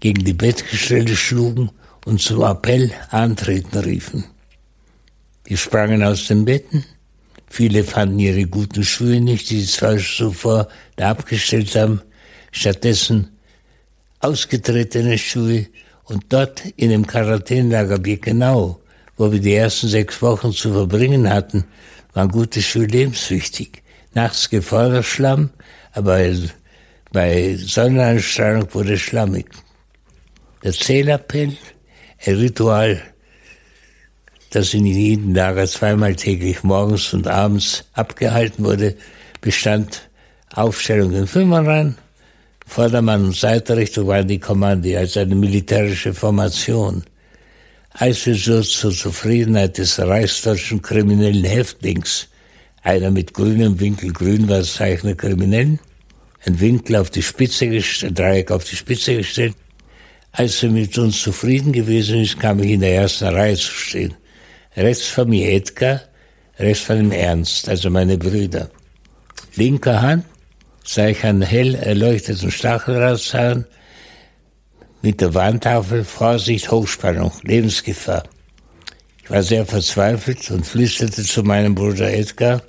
[0.00, 1.70] gegen die Bettgestelle schlugen
[2.04, 4.24] und zum Appell antreten riefen.
[5.44, 6.84] Wir sprangen aus den Betten.
[7.48, 12.00] Viele fanden ihre guten Schuhe nicht, die sie zwar zuvor da abgestellt haben.
[12.50, 13.28] Stattdessen
[14.20, 15.66] ausgetretene Schuhe
[16.04, 18.80] und dort in dem Quarantänelager Birkenau,
[19.16, 21.64] wo wir die ersten sechs Wochen zu verbringen hatten,
[22.14, 23.82] waren gute Schuhe lebenswichtig.
[24.14, 25.50] Nachts gefordert Schlamm,
[25.92, 26.20] aber
[27.12, 29.46] bei Sonneneinstrahlung wurde schlammig.
[30.62, 31.56] Der Zählappell,
[32.32, 33.00] Ritual,
[34.50, 38.96] das in jedem Lager zweimal täglich morgens und abends abgehalten wurde,
[39.40, 40.08] bestand
[40.52, 41.96] Aufstellung in Fünferreihen,
[42.66, 47.04] Vordermann und Seiterrichtung waren die Kommande als eine militärische Formation.
[47.90, 52.28] Als wir so zur Zufriedenheit des reichsdeutschen kriminellen Häftlings,
[52.82, 55.78] einer mit grünem Winkel grün war das Zeichen der Kriminellen,
[56.44, 59.54] ein Winkel auf die Spitze gestellt, Dreieck auf die Spitze gestellt.
[60.36, 64.14] Als er mit uns zufrieden gewesen ist, kam ich in der ersten Reihe zu stehen.
[64.76, 66.00] Rechts von mir Edgar,
[66.58, 68.68] rechts von ihm Ernst, also meine Brüder.
[69.54, 70.24] Linker Hand
[70.82, 73.64] sah ich einen hell erleuchteten Stacheldrahtzahn
[75.02, 78.24] mit der Wandtafel Vorsicht, Hochspannung, Lebensgefahr.
[79.22, 82.60] Ich war sehr verzweifelt und flüsterte zu meinem Bruder Edgar,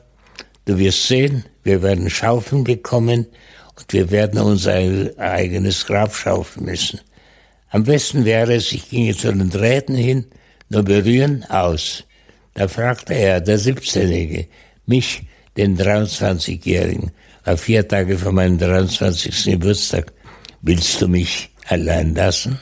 [0.66, 3.26] du wirst sehen, wir werden Schaufeln bekommen,
[3.76, 4.76] und wir werden unser
[5.18, 7.02] eigenes Grab schaufeln müssen.
[7.76, 10.28] Am besten wäre es, ich ginge zu den Drähten hin,
[10.70, 12.06] nur berühren, aus.
[12.54, 14.48] Da fragte er, der 17-Jährige,
[14.86, 15.24] mich,
[15.58, 17.12] den 23-Jährigen,
[17.44, 19.52] war vier Tage vor meinem 23.
[19.52, 20.14] Geburtstag,
[20.62, 22.58] willst du mich allein lassen?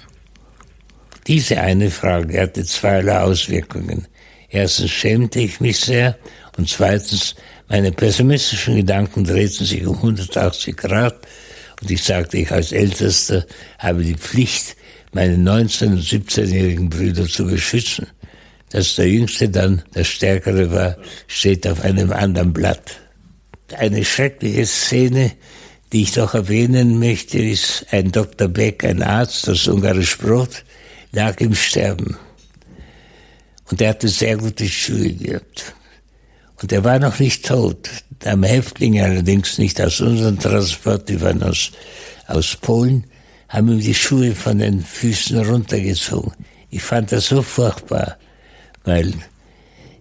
[1.28, 4.08] Diese eine Frage hatte zweierlei Auswirkungen.
[4.50, 6.18] Erstens schämte ich mich sehr
[6.58, 7.36] und zweitens
[7.68, 11.28] meine pessimistischen Gedanken drehten sich um 180 Grad
[11.84, 13.46] und ich sagte, ich als Ältester
[13.78, 14.76] habe die Pflicht,
[15.14, 18.08] meine 19- und 17-jährigen Brüder zu beschützen.
[18.72, 20.98] Dass der Jüngste dann der Stärkere war,
[21.28, 23.00] steht auf einem anderen Blatt.
[23.78, 25.32] Eine schreckliche Szene,
[25.92, 28.48] die ich doch erwähnen möchte, ist ein Dr.
[28.48, 30.64] Beck, ein Arzt aus Ungarisch Brot,
[31.12, 32.18] lag im Sterben.
[33.70, 35.76] Und er hatte sehr gute Schuhe gehabt.
[36.62, 37.90] Und er war noch nicht tot.
[38.26, 41.72] Am Häftling allerdings nicht aus unserem Transport, die waren aus,
[42.28, 43.06] aus Polen,
[43.54, 46.34] haben ihm die Schuhe von den Füßen runtergezogen.
[46.70, 48.18] Ich fand das so furchtbar,
[48.84, 49.14] weil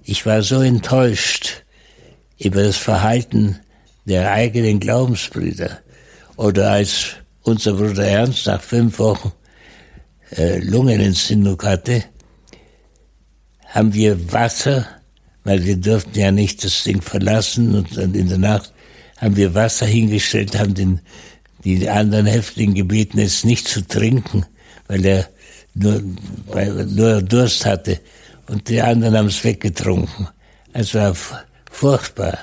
[0.05, 1.65] ich war so enttäuscht
[2.39, 3.61] über das Verhalten
[4.07, 5.79] der eigenen Glaubensbrüder.
[6.37, 9.33] Oder als unser Bruder Ernst nach fünf Wochen
[10.31, 12.05] äh, Lungenentzündung hatte,
[13.67, 14.87] haben wir Wasser
[15.45, 18.73] weil wir durften ja nicht das Ding verlassen und dann in der Nacht
[19.17, 21.01] haben wir Wasser hingestellt, haben den
[21.65, 24.47] die anderen Häftlinge gebeten, es nicht zu trinken,
[24.89, 25.29] weil er
[25.75, 26.03] nur,
[26.47, 28.01] weil, nur Durst hatte.
[28.49, 30.29] Und die anderen haben es weggetrunken.
[30.73, 31.15] Es war
[31.71, 32.39] furchtbar.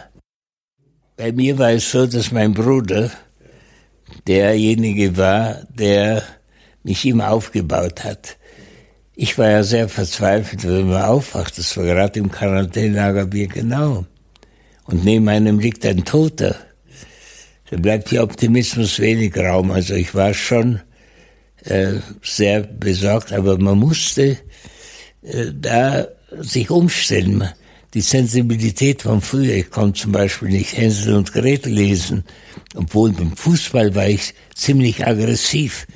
[1.17, 3.11] Bei mir war es so, dass mein Bruder
[4.25, 6.23] derjenige war, der
[6.83, 8.37] mich immer aufgebaut hat.
[9.15, 11.57] Ich war ja sehr verzweifelt, wenn man aufwacht.
[11.57, 14.05] Das war gerade im Quarantänelager Birkenau.
[14.85, 16.55] Und neben einem liegt ein Toter.
[17.69, 19.71] Da bleibt hier Optimismus wenig Raum.
[19.71, 20.79] Also ich war schon
[21.65, 24.37] äh, sehr besorgt, aber man musste
[25.21, 26.07] äh, da
[26.39, 27.47] sich umstellen.
[27.93, 32.23] Die Sensibilität von früher, ich konnte zum Beispiel nicht Hänsel und Gretel lesen,
[32.75, 35.87] obwohl beim Fußball war ich ziemlich aggressiv.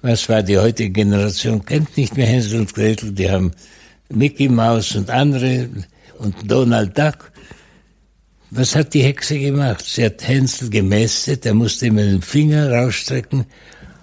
[0.00, 1.64] Was war die heutige Generation?
[1.64, 3.52] Kennt nicht mehr Hänsel und Gretel, die haben
[4.08, 5.68] Mickey Mouse und andere
[6.18, 7.30] und Donald Duck.
[8.50, 9.84] Was hat die Hexe gemacht?
[9.86, 13.44] Sie hat Hänsel gemästet, er musste immer den Finger rausstrecken,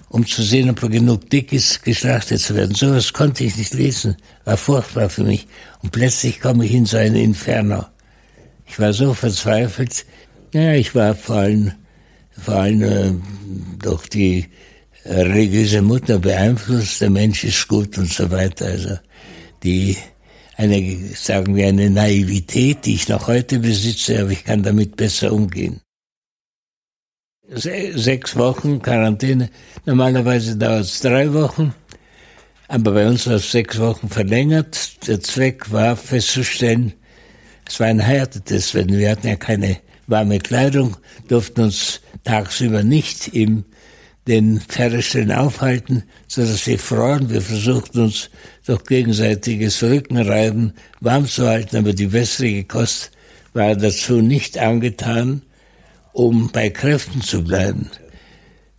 [0.10, 2.75] um zu sehen, ob er genug dick ist, geschlachtet zu werden.
[2.75, 5.47] So was konnte ich nicht lesen, war furchtbar für mich.
[5.81, 7.86] Und plötzlich komme ich in so ein Inferno.
[8.67, 10.05] Ich war so verzweifelt.
[10.53, 11.71] Ja, ich war vor allem,
[12.39, 13.13] vor allem äh,
[13.79, 14.47] durch die
[15.05, 18.65] religiöse Mutter beeinflusst, der Mensch ist gut und so weiter.
[18.65, 18.97] Also
[19.63, 19.97] die
[20.57, 25.33] eine, sagen wir, eine Naivität, die ich noch heute besitze, aber ich kann damit besser
[25.33, 25.81] umgehen.
[27.47, 29.49] Sechs Wochen Quarantäne,
[29.85, 31.75] normalerweise dauert es drei Wochen,
[32.67, 35.07] aber bei uns war es sechs Wochen verlängert.
[35.07, 36.93] Der Zweck war festzustellen,
[37.67, 43.27] es war ein Härtetest, wenn wir hatten ja keine warme Kleidung, durften uns tagsüber nicht
[43.29, 43.65] im
[44.27, 47.29] den Pferdestellen aufhalten, so dass wir froren.
[47.29, 48.29] Wir versuchten uns
[48.65, 53.11] durch gegenseitiges Rückenreiben warm zu halten, aber die wässrige Kost
[53.53, 55.43] war dazu nicht angetan,
[56.13, 57.89] um bei Kräften zu bleiben.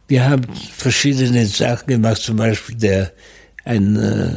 [0.09, 0.45] Wir haben
[0.77, 3.13] verschiedene Sachen gemacht, zum Beispiel der
[3.65, 4.37] ein äh,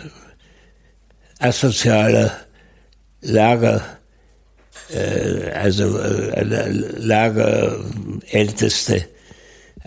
[1.39, 2.31] asozialer
[3.21, 3.83] Lager,
[4.91, 9.05] äh, also äh, Lagerälteste,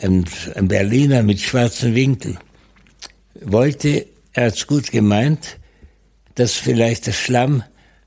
[0.02, 0.24] ein,
[0.68, 2.38] Berliner mit schwarzen Winkel,
[3.40, 5.58] wollte, er hat es gut gemeint,
[6.34, 7.62] dass vielleicht der Schlamm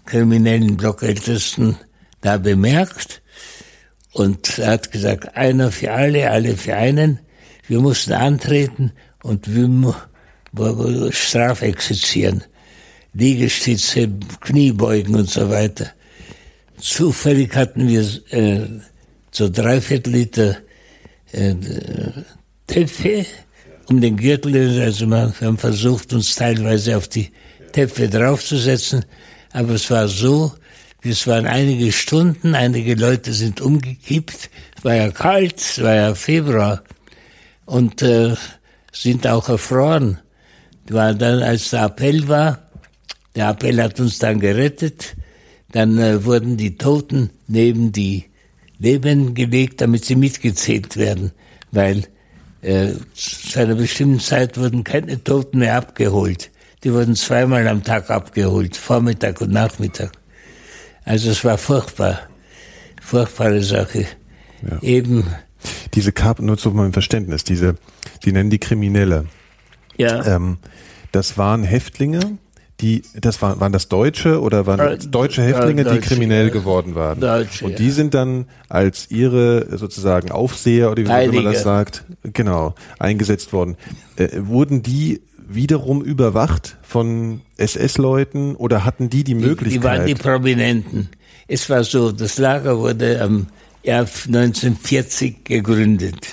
[0.07, 1.77] kriminellen Blockältesten
[2.21, 3.23] da bemerkt.
[4.13, 7.21] Und er hat gesagt, einer für alle, alle für einen.
[7.69, 8.91] Wir mussten antreten
[9.23, 12.43] und wir strafexerzieren.
[13.13, 14.09] Liegestütze,
[14.41, 15.91] Kniebeugen und so weiter.
[16.79, 18.67] Zufällig hatten wir äh,
[19.31, 20.57] so dreiviertel Liter
[21.33, 21.55] äh,
[22.67, 23.27] Töpfe
[23.89, 24.81] um den Gürtel.
[24.81, 27.31] Also wir haben versucht, uns teilweise auf die
[27.73, 29.05] Töpfe draufzusetzen,
[29.53, 30.53] aber es war so,
[31.03, 36.15] es waren einige Stunden, einige Leute sind umgekippt, es war ja kalt, es war ja
[36.15, 36.83] Februar
[37.67, 38.35] und äh,
[38.93, 40.19] sind auch erfroren.
[40.89, 42.70] War dann, als der Appell war,
[43.35, 45.17] der Appell hat uns dann gerettet.
[45.73, 48.25] Dann äh, wurden die Toten neben die
[48.79, 51.33] Leben gelegt, damit sie mitgezählt werden,
[51.71, 52.05] weil
[52.63, 56.51] äh, zu einer bestimmten Zeit wurden keine Toten mehr abgeholt.
[56.83, 60.13] Die wurden zweimal am Tag abgeholt, Vormittag und Nachmittag.
[61.05, 62.21] Also es war furchtbar,
[63.01, 64.07] furchtbare Sache.
[64.69, 64.83] Ja.
[64.83, 65.25] Eben.
[65.95, 67.77] Diese Kap, nur zu meinem Verständnis, diese,
[68.23, 69.27] Sie nennen die Kriminelle.
[69.97, 70.25] Ja.
[70.25, 70.59] Ähm,
[71.13, 72.39] das waren Häftlinge,
[72.81, 76.53] die, das waren, waren das Deutsche oder waren äh, deutsche Häftlinge, Deutsche, die kriminell ja.
[76.53, 77.21] geworden waren?
[77.21, 82.75] Deutsche, und die sind dann als ihre sozusagen Aufseher oder wie man das sagt, genau,
[82.99, 83.77] eingesetzt worden.
[84.17, 89.67] Äh, wurden die wiederum überwacht von SS-Leuten oder hatten die die Möglichkeit?
[89.67, 91.09] Die, die waren die Prominenten.
[91.49, 93.49] Es war so, das Lager wurde am
[93.83, 96.27] ja, 1940 gegründet,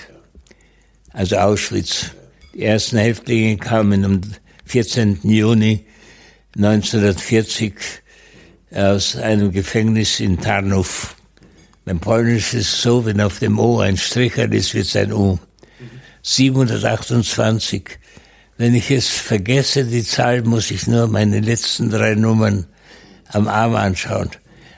[1.11, 2.11] also Auschwitz.
[2.53, 4.21] Die ersten Häftlinge kamen am
[4.65, 5.19] 14.
[5.23, 5.86] Juni
[6.57, 7.73] 1940
[8.73, 11.15] aus einem Gefängnis in Tarnów.
[11.85, 15.13] Beim Polnisch ist es so, wenn auf dem O ein Stricher ist, wird es ein
[15.13, 15.37] U.
[16.23, 17.83] 728.
[18.57, 22.65] Wenn ich es vergesse, die Zahl, muss ich nur meine letzten drei Nummern
[23.27, 24.31] am Arm anschauen.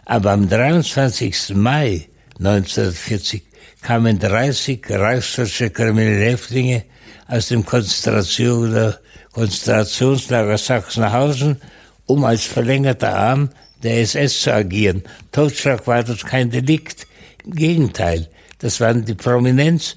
[0.03, 1.55] Aber am 23.
[1.55, 2.09] Mai
[2.39, 3.43] 1940
[3.81, 6.83] kamen 30 reichsdeutsche kriminelle Häftlinge
[7.29, 8.95] aus dem Konzentration,
[9.33, 11.61] Konzentrationslager Sachsenhausen,
[12.05, 13.49] um als verlängerter Arm
[13.83, 15.03] der SS zu agieren.
[15.31, 17.07] Totschlag war dort kein Delikt.
[17.45, 19.95] Im Gegenteil, das waren die Prominenz,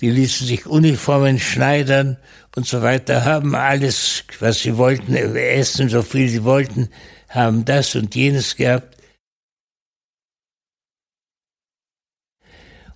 [0.00, 2.18] die ließen sich Uniformen schneidern
[2.54, 6.88] und so weiter, haben alles, was sie wollten, essen, so viel sie wollten,
[7.28, 8.96] haben das und jenes gehabt.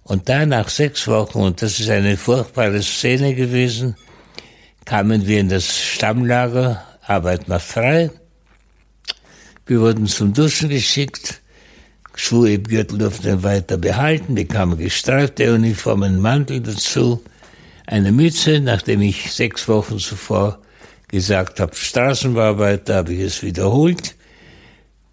[0.04, 3.96] Und da nach sechs Wochen, und das ist eine furchtbare Szene gewesen,
[4.84, 8.10] kamen wir in das Stammlager, Arbeit macht frei.
[9.66, 11.40] Wir wurden zum Duschen geschickt,
[12.14, 17.22] Schuhe im Gürtel durften wir weiter behalten, bekamen gestreifte Uniformen, Mantel dazu,
[17.86, 20.58] eine Mütze, nachdem ich sechs Wochen zuvor
[21.08, 24.14] gesagt habe, Straßenbauarbeiter, habe ich es wiederholt.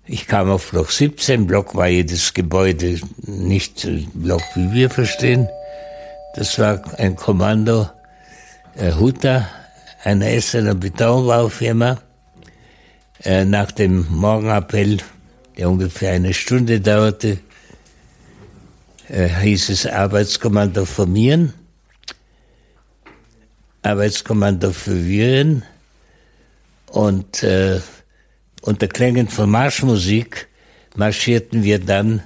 [0.05, 1.45] Ich kam auf Block 17.
[1.45, 5.47] Block war jedes Gebäude nicht Block, wie wir verstehen.
[6.36, 7.89] Das war ein Kommando
[8.80, 9.47] äh, Huta,
[10.03, 12.01] einer Essener Betonbaufirma.
[13.23, 14.97] Äh, nach dem Morgenappell,
[15.57, 17.39] der ungefähr eine Stunde dauerte,
[19.09, 21.53] äh, hieß es Arbeitskommando formieren.
[23.82, 25.63] Arbeitskommando formieren.
[26.88, 27.82] Und äh,
[28.61, 30.47] unter Klängen von Marschmusik
[30.95, 32.23] marschierten wir dann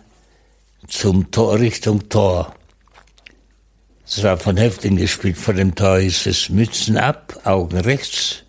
[0.88, 2.54] zum Tor, Richtung Tor.
[4.06, 5.38] Es war von Häftlingen gespielt.
[5.38, 8.44] Vor dem Tor hieß es Mützen ab, Augen rechts.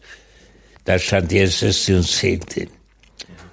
[0.84, 2.68] Da stand die SS, die uns zählte.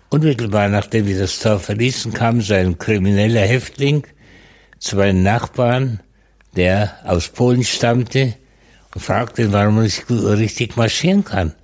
[0.10, 4.06] Unmittelbar nachdem wir das Tor verließen, kam so ein krimineller Häftling
[4.80, 6.02] zu meinen Nachbarn,
[6.56, 8.36] der aus Polen stammte,
[8.94, 11.56] und fragte, warum ich richtig marschieren kann.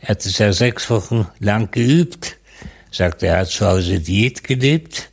[0.00, 2.36] Er hat es ja sechs Wochen lang geübt.
[2.90, 5.10] Sagt, er hat zu Hause Diät gelebt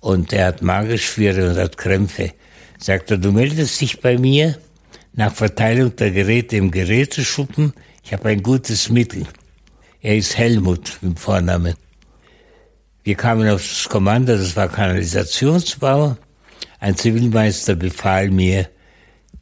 [0.00, 2.32] und er hat Magenschwere und hat Krämpfe.
[2.82, 4.58] Sagt er, du meldest dich bei mir
[5.12, 7.74] nach Verteilung der Geräte im Geräteschuppen.
[8.02, 9.26] Ich habe ein gutes Mittel.
[10.00, 11.74] Er ist Helmut mit Vornamen.
[13.04, 16.16] Wir kamen auf das Kommando, das war Kanalisationsbau.
[16.78, 18.68] Ein Zivilmeister befahl mir,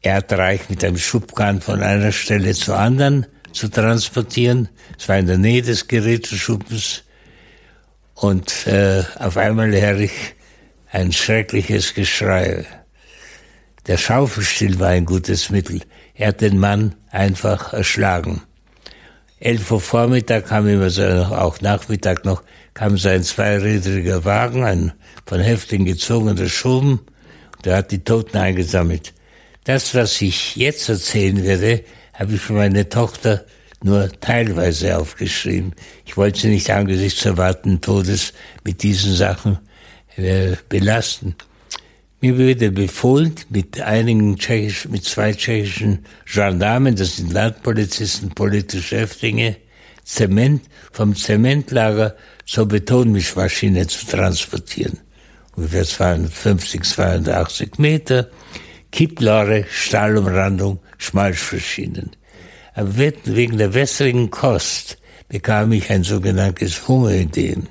[0.01, 4.67] erdreich mit einem Schubkahn von einer Stelle zur anderen zu transportieren.
[4.97, 7.03] Es war in der Nähe des Geräteschuppens.
[8.15, 10.35] Und äh, auf einmal höre ich
[10.91, 12.65] ein schreckliches Geschrei.
[13.89, 15.81] Der Schaufelstill war ein gutes Mittel.
[16.13, 18.43] Er hat den Mann einfach erschlagen.
[19.39, 22.43] Elf Uhr Vormittag kam immer so, auch Nachmittag noch,
[22.75, 24.93] kam so ein zweirädriger Wagen, ein
[25.25, 26.99] von Häftlingen gezogener Schuben,
[27.65, 29.15] der hat die Toten eingesammelt.
[29.63, 31.83] Das, was ich jetzt erzählen werde,
[32.13, 33.43] habe ich für meine Tochter
[33.81, 35.73] nur teilweise aufgeschrieben.
[36.05, 38.33] Ich wollte sie nicht angesichts erwartenden Todes
[38.63, 39.57] mit diesen Sachen
[40.15, 41.33] äh, belasten.
[42.21, 49.55] Mir wurde befohlen, mit einigen tschechisch, mit zwei tschechischen Gendarmen, das sind Landpolizisten, politische Häftlinge,
[50.03, 50.61] Zement
[50.91, 54.99] vom Zementlager zur Betonmischmaschine zu transportieren.
[55.55, 58.29] Ungefähr 250, 280 Meter.
[58.91, 62.11] Kipplare, Stahlumrandung, Schmalzverschienen.
[62.73, 64.97] Aber wegen der wässrigen Kost
[65.27, 67.67] bekam ich ein sogenanntes Hungerideen.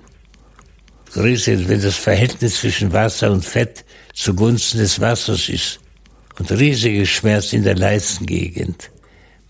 [1.12, 3.84] Größe, wenn das Verhältnis zwischen Wasser und Fett
[4.18, 5.80] zugunsten des Wassers ist
[6.38, 8.90] und riesige Schmerz in der Leistengegend.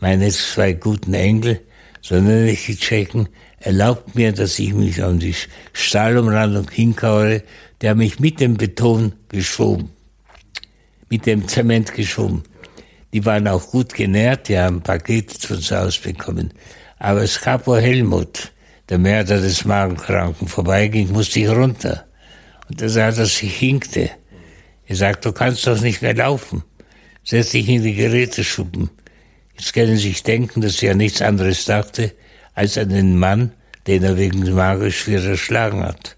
[0.01, 1.61] Meine zwei guten Engel,
[2.03, 3.29] so nenne ich die Tschechen,
[3.61, 5.35] erlaubt mir, dass ich mich an die
[5.73, 7.43] Stahlumrandung hinkaue,
[7.81, 9.91] der mich mit dem Beton geschoben
[11.09, 12.43] mit dem Zement geschoben.
[13.12, 16.53] Die waren auch gut genährt, die haben Pakete von zu Hause bekommen.
[16.99, 18.53] Aber es gab wo Helmut,
[18.89, 22.05] der Mörder des Magenkranken, vorbeiging, musste ich runter.
[22.69, 24.11] Und er sah, dass ich hinkte.
[24.89, 26.64] Er sagt, du kannst doch nicht mehr laufen.
[27.22, 28.89] Setz dich in die Geräteschuppen.
[29.55, 32.14] Jetzt können Sie sich denken, dass er nichts anderes dachte,
[32.55, 33.53] als an den Mann,
[33.86, 36.16] den er wegen magisch schwer erschlagen hat.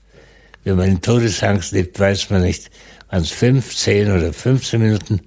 [0.63, 2.71] Wenn man in Todesangst lebt, weiß man nicht,
[3.11, 5.21] wann es fünf, zehn oder 15 Minuten.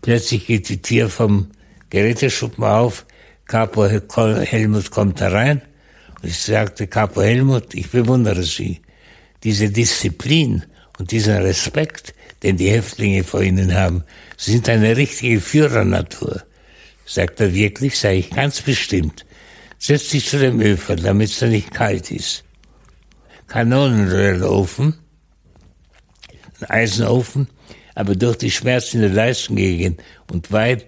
[0.00, 1.50] Plötzlich geht die Tür vom
[1.90, 3.04] Geräteschuppen auf,
[3.46, 5.62] Capo Helmut kommt herein
[6.22, 8.80] und ich sagte, Capo Helmut, ich bewundere Sie.
[9.42, 10.64] Diese Disziplin
[10.98, 14.04] und diesen Respekt, den die Häftlinge vor Ihnen haben,
[14.36, 16.42] sind eine richtige Führernatur.
[17.04, 19.24] Sagt er wirklich, sage ich ganz bestimmt.
[19.78, 22.44] Setz dich zu dem Öfer, damit es da nicht kalt ist.
[23.46, 24.94] Kanonenröhrofen,
[26.60, 27.48] ein Eisenofen,
[27.94, 30.82] aber durch die Schmerzen der Leistengegend und weil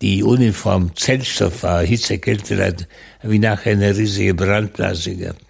[0.00, 2.56] die Uniform Zellstoff war, Hitze, Kälte,
[3.22, 5.44] habe ich nachher eine riesige Brandblase gehabt.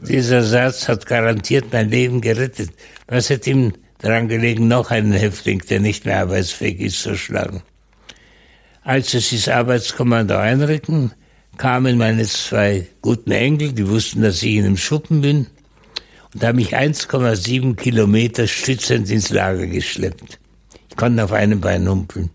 [0.00, 2.70] Dieser Satz hat garantiert mein Leben gerettet.
[3.06, 7.62] Was hat ihm daran gelegen, noch einen Häftling, der nicht mehr arbeitsfähig ist, zu schlagen?
[8.82, 11.12] Als sie das Arbeitskommando einrücken,
[11.56, 15.46] kamen meine zwei guten Enkel, die wussten, dass ich in einem Schuppen bin,
[16.34, 20.40] und haben mich 1,7 Kilometer stützend ins Lager geschleppt.
[20.90, 22.30] Ich konnte auf einem Bein humpeln.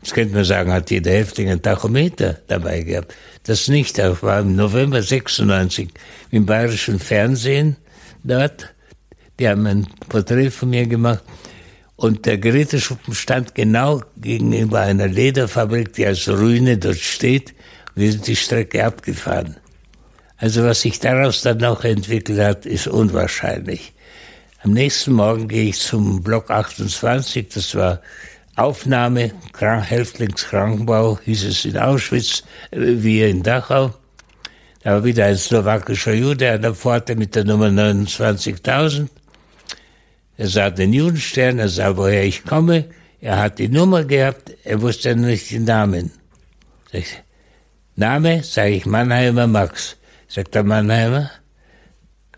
[0.00, 3.14] Jetzt könnte man sagen, hat jeder Häftling einen Tachometer dabei gehabt.
[3.44, 3.98] Das nicht.
[3.98, 5.88] Das war im November 96
[6.30, 7.76] im bayerischen Fernsehen
[8.22, 8.73] dort.
[9.38, 11.22] Die haben ein Porträt von mir gemacht.
[11.96, 17.54] Und der Geräteschuppen stand genau gegenüber einer Lederfabrik, die als Ruine dort steht.
[17.94, 19.56] Wir sind die Strecke abgefahren.
[20.36, 23.92] Also was sich daraus dann noch entwickelt hat, ist unwahrscheinlich.
[24.62, 28.00] Am nächsten Morgen gehe ich zum Block 28, das war
[28.56, 33.92] Aufnahme, Häftlingskrankenbau, hieß es in Auschwitz, äh, wie in Dachau.
[34.82, 39.08] Da war wieder ein slowakischer Jude an der Pforte mit der Nummer 29.000.
[40.36, 42.86] Er sah den Judenstern, er sah, woher ich komme.
[43.20, 46.10] Er hat die Nummer gehabt, er wusste nicht den Namen.
[46.92, 47.22] Sag ich,
[47.96, 49.96] Name, sage ich Mannheimer Max.
[50.28, 51.30] Sagt der Mannheimer,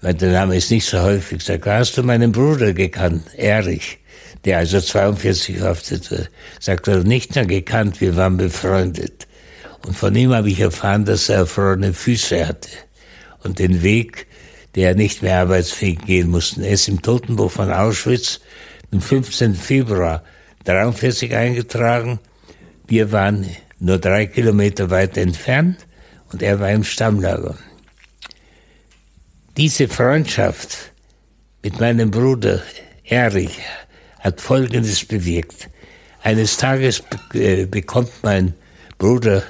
[0.03, 1.43] weil der Name ist nicht so häufig.
[1.43, 3.99] Sagt, hast du meinen Bruder gekannt, Erich?
[4.47, 6.29] der also 42 haftete,
[6.61, 9.27] sagt er, nicht nur gekannt, wir waren befreundet.
[9.85, 12.71] Und von ihm habe ich erfahren, dass er erfrorene Füße hatte
[13.43, 14.29] und den Weg,
[14.77, 16.65] der nicht mehr arbeitsfähig gehen musste.
[16.65, 18.41] Er ist im Totenbuch von Auschwitz
[18.93, 19.55] am 15.
[19.55, 20.23] Februar
[20.65, 22.21] 43 eingetragen.
[22.87, 23.47] Wir waren
[23.79, 25.87] nur drei Kilometer weit entfernt
[26.31, 27.57] und er war im Stammlager.
[29.57, 30.93] Diese Freundschaft
[31.63, 32.63] mit meinem Bruder
[33.05, 33.59] Erich
[34.21, 35.71] hat Folgendes bewirkt.
[36.23, 37.03] Eines Tages
[37.33, 38.55] äh, bekommt mein
[38.99, 39.43] Bruder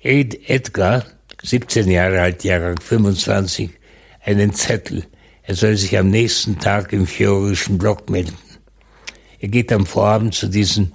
[0.00, 1.04] Ed Edgar,
[1.42, 3.70] 17 Jahre alt, Jahrgang 25,
[4.26, 5.04] einen Zettel.
[5.44, 8.36] Er soll sich am nächsten Tag im chirurgischen Block melden.
[9.40, 10.92] Er geht am Vorabend zu diesem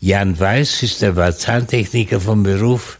[0.00, 2.98] Jan Weiß, ist der war Zahntechniker vom Beruf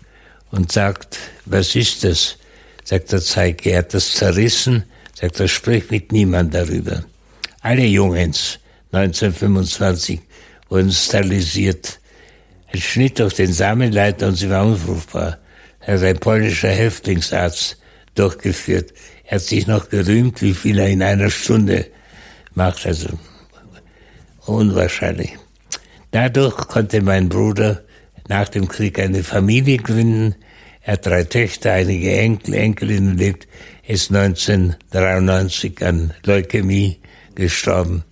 [0.50, 2.36] und sagt, was ist das?
[2.84, 4.84] Sagt er, zeig, er hat das zerrissen.
[5.18, 7.04] Sagt er, sprich mit niemand darüber.
[7.60, 8.58] Alle Jungens
[8.92, 10.20] 1925
[10.68, 12.00] wurden sterilisiert.
[12.72, 15.38] Ein Schnitt durch den Samenleiter und sie war unfruchtbar.
[15.80, 17.78] Er hat ein polnischer Häftlingsarzt
[18.14, 18.92] durchgeführt.
[19.30, 21.86] Er hat sich noch gerühmt, wie viel er in einer Stunde
[22.54, 22.84] macht.
[22.84, 23.06] Also
[24.44, 25.36] unwahrscheinlich.
[26.10, 27.84] Dadurch konnte mein Bruder
[28.26, 30.34] nach dem Krieg eine Familie gründen.
[30.82, 33.46] Er hat drei Töchter, einige Enkel, Enkelinnen lebt.
[33.86, 36.98] Ist 1993 an Leukämie
[37.36, 38.02] gestorben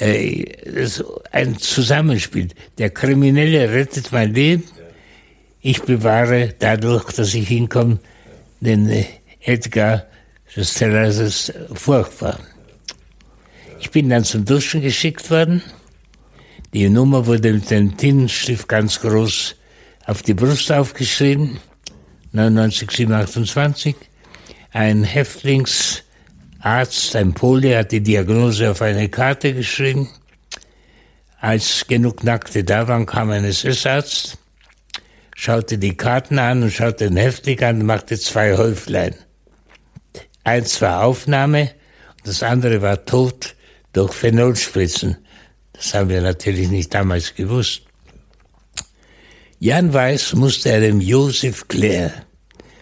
[0.00, 0.44] äh,
[1.30, 2.48] ein Zusammenspiel.
[2.78, 4.64] Der Kriminelle rettet mein Leben.
[5.60, 8.00] Ich bewahre dadurch, dass ich hinkomme,
[8.60, 9.04] den äh,
[9.40, 10.06] Edgar,
[10.54, 12.38] das ist furchtbar.
[13.80, 15.62] Ich bin dann zum Duschen geschickt worden.
[16.74, 19.56] Die Nummer wurde mit dem Tintenstift ganz groß
[20.06, 21.58] auf die Brust aufgeschrieben.
[22.32, 23.96] 99, 728.
[24.72, 26.02] Ein Häftlings,
[26.60, 30.08] Arzt, ein Pole, hat die Diagnose auf eine Karte geschrieben.
[31.40, 34.36] Als genug Nackte da waren, kam ein SS-Arzt,
[35.34, 39.14] schaute die Karten an und schaute den Häftling an und machte zwei Häuflein.
[40.44, 41.70] Eins war Aufnahme,
[42.24, 43.54] das andere war Tod
[43.92, 45.18] durch Phenolspritzen.
[45.72, 47.82] Das haben wir natürlich nicht damals gewusst.
[49.58, 52.12] Jan Weiß musste einem Josef Claire,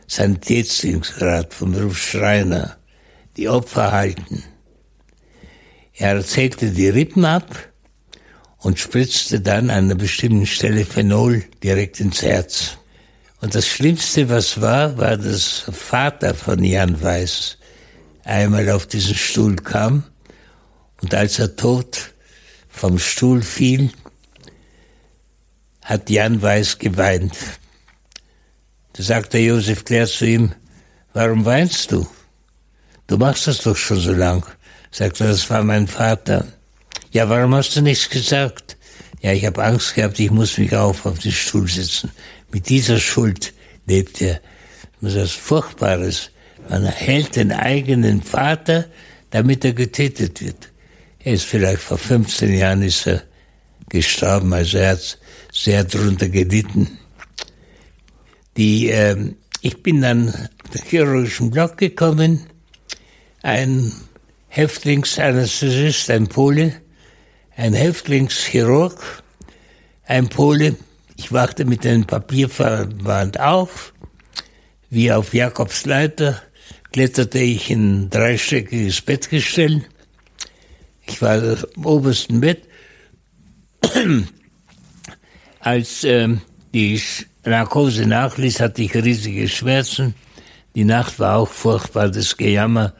[0.06, 2.76] Sanitätsdienstgrad vom Beruf Schreiner,
[3.36, 4.44] die Opfer halten.
[5.94, 7.68] Er zählte die Rippen ab
[8.58, 12.78] und spritzte dann an einer bestimmten Stelle Phenol direkt ins Herz.
[13.40, 17.56] Und das Schlimmste, was war, war, dass Vater von Jan Weiß
[18.24, 20.04] einmal auf diesen Stuhl kam
[21.00, 22.12] Und als er tot
[22.68, 23.90] vom Stuhl fiel,
[25.82, 27.34] hat Jan Weiß geweint.
[28.92, 30.52] Da sagte Josef Claire zu ihm,
[31.12, 32.06] warum weinst du?
[33.06, 34.44] Du machst das doch schon so lang.
[34.90, 36.46] Sagte, das war mein Vater.
[37.12, 38.76] Ja, warum hast du nichts gesagt?
[39.20, 42.10] Ja, ich habe Angst gehabt, ich muss mich auf auf den Stuhl sitzen.
[42.50, 43.52] Mit dieser Schuld
[43.86, 44.40] lebt er.
[45.00, 46.30] Das ist was Furchtbares.
[46.68, 48.86] Man hält den eigenen Vater,
[49.30, 50.70] damit er getötet wird.
[51.18, 53.22] Er ist vielleicht vor 15 Jahren ist er
[53.88, 55.18] gestorben, also er hat
[55.52, 56.98] sehr darunter gelitten.
[58.56, 59.16] Die, äh,
[59.60, 60.32] ich bin dann
[60.74, 62.46] den chirurgischen Block gekommen,
[63.42, 63.92] ein
[64.48, 66.74] Häftlingsanästhesist, ein Pole,
[67.56, 69.22] ein Häftlingschirurg,
[70.04, 70.76] ein Pole.
[71.18, 73.92] Ich wachte mit dem Papierverband auf,
[74.88, 76.40] wie auf Jakobs Leiter,
[76.92, 79.84] kletterte ich in ein dreistöckiges Bettgestell.
[81.06, 82.62] Ich war im obersten Bett.
[85.60, 86.40] Als ähm,
[86.72, 87.02] die
[87.44, 90.14] Narkose nachließ, hatte ich riesige Schmerzen.
[90.76, 92.94] Die Nacht war auch furchtbar, das Gejammer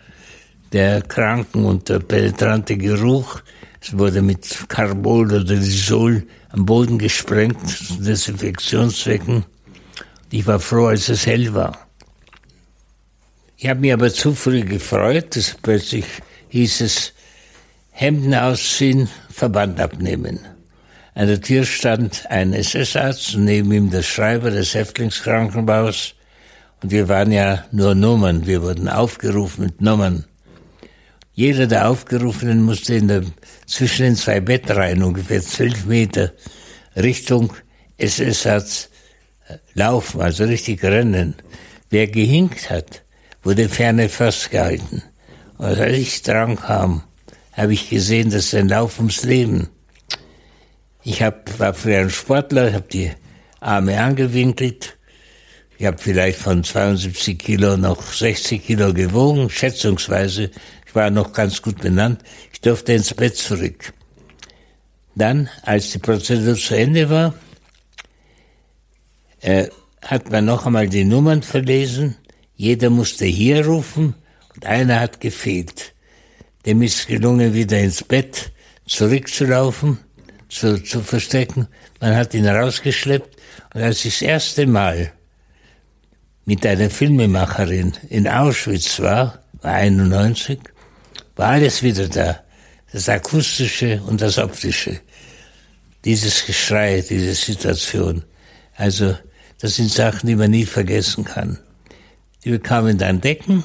[0.73, 3.43] der Kranken und der penetrante Geruch.
[3.81, 9.45] Es wurde mit Carbol oder Disol am Boden gesprengt, zu Desinfektionszwecken.
[10.31, 11.89] Ich war froh, als es hell war.
[13.57, 16.05] Ich habe mich aber zu früh gefreut, dass plötzlich
[16.49, 17.13] hieß es,
[17.91, 20.39] Hemden ausziehen, Verband abnehmen.
[21.15, 26.15] An der Tür stand ein SS-Arzt und neben ihm der Schreiber des Häftlingskrankenbaus.
[26.81, 30.28] Und wir waren ja nur Nummern, wir wurden aufgerufen mit Nummern.
[31.39, 33.23] Jeder der Aufgerufenen musste in der,
[33.65, 36.33] zwischen den zwei Bettreihen ungefähr zwölf Meter
[36.97, 37.53] Richtung
[37.97, 38.09] äh,
[39.73, 41.37] laufen, also richtig rennen.
[41.91, 43.05] Wer gehinkt hat,
[43.45, 45.05] wurde ferne festgehalten.
[45.59, 47.05] Und als ich dran kam,
[47.53, 49.69] habe ich gesehen, das ist ein Lauf ums Leben.
[51.05, 53.13] Ich hab, war früher ein Sportler, habe die
[53.61, 54.99] Arme angewinkelt.
[55.81, 60.51] Ich habe vielleicht von 72 Kilo noch 60 Kilo gewogen, schätzungsweise.
[60.89, 62.23] Ich war noch ganz gut benannt.
[62.53, 63.93] Ich durfte ins Bett zurück.
[65.15, 67.35] Dann, als die Prozedur zu Ende war,
[69.41, 69.69] äh,
[70.03, 72.17] hat man noch einmal die Nummern verlesen
[72.59, 74.17] jeder musste hier rufen
[74.53, 75.95] und einer hat gefehlt.
[76.67, 78.51] Dem ist gelungen, wieder ins Bett
[78.85, 79.99] zurückzulaufen,
[80.49, 81.69] zu, zu verstecken.
[82.01, 83.37] Man hat ihn rausgeschleppt
[83.75, 85.13] und als ich das erste Mal
[86.47, 90.59] mit einer Filmemacherin in Auschwitz war, war 91,
[91.39, 92.41] war alles wieder da.
[92.93, 95.01] Das Akustische und das Optische.
[96.05, 98.25] Dieses Geschrei, diese Situation.
[98.77, 99.17] Also,
[99.61, 101.59] das sind Sachen, die man nie vergessen kann.
[102.45, 103.63] Die bekamen dann Decken,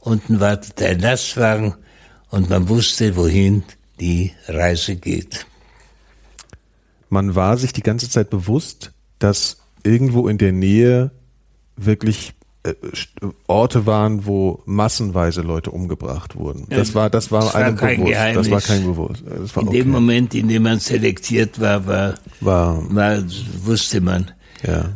[0.00, 1.74] unten wartete ein Lastwagen
[2.30, 3.64] und man wusste, wohin
[3.98, 5.46] die Reise geht.
[7.08, 11.10] Man war sich die ganze Zeit bewusst, dass irgendwo in der Nähe
[11.76, 12.34] wirklich
[13.46, 16.66] Orte waren, wo massenweise Leute umgebracht wurden.
[16.68, 18.12] Das war, das war, das war einem bewusst.
[18.12, 18.48] Geheimnis.
[18.48, 19.24] Das war kein bewusst.
[19.24, 19.78] War in okay.
[19.78, 23.22] dem Moment, in dem man selektiert war, war, war, war
[23.64, 24.30] wusste man.
[24.66, 24.90] Ja.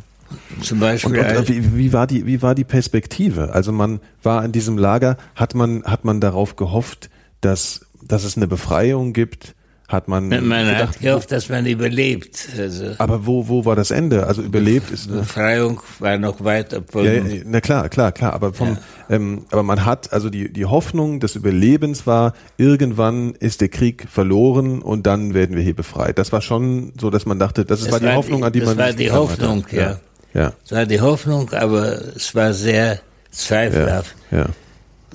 [0.61, 1.19] Zum Beispiel.
[1.19, 3.55] Und, und wie, wie, war die, wie war die Perspektive?
[3.55, 7.09] Also man war in diesem Lager, hat man, hat man darauf gehofft,
[7.41, 9.55] dass, dass es eine Befreiung gibt?
[9.95, 12.49] Hat man, man gedacht, hat gehofft, dass man überlebt.
[12.59, 14.27] Also aber wo, wo war das Ende?
[14.27, 15.11] Also überlebt ist.
[15.11, 16.83] Befreiung war noch weiter.
[16.95, 18.33] Ja, na klar, klar, klar.
[18.33, 18.79] Aber vom, ja.
[19.17, 24.07] ähm, aber man hat also die die Hoffnung des Überlebens war irgendwann ist der Krieg
[24.11, 26.19] verloren und dann werden wir hier befreit.
[26.19, 28.69] Das war schon so, dass man dachte, das, das war die Hoffnung, an die das
[28.69, 28.79] man.
[28.79, 29.81] Das war die Hoffnung, ja.
[29.81, 30.01] ja.
[30.35, 30.53] Ja.
[30.65, 34.15] Es war die Hoffnung, aber es war sehr zweifelhaft.
[34.31, 34.47] Ja.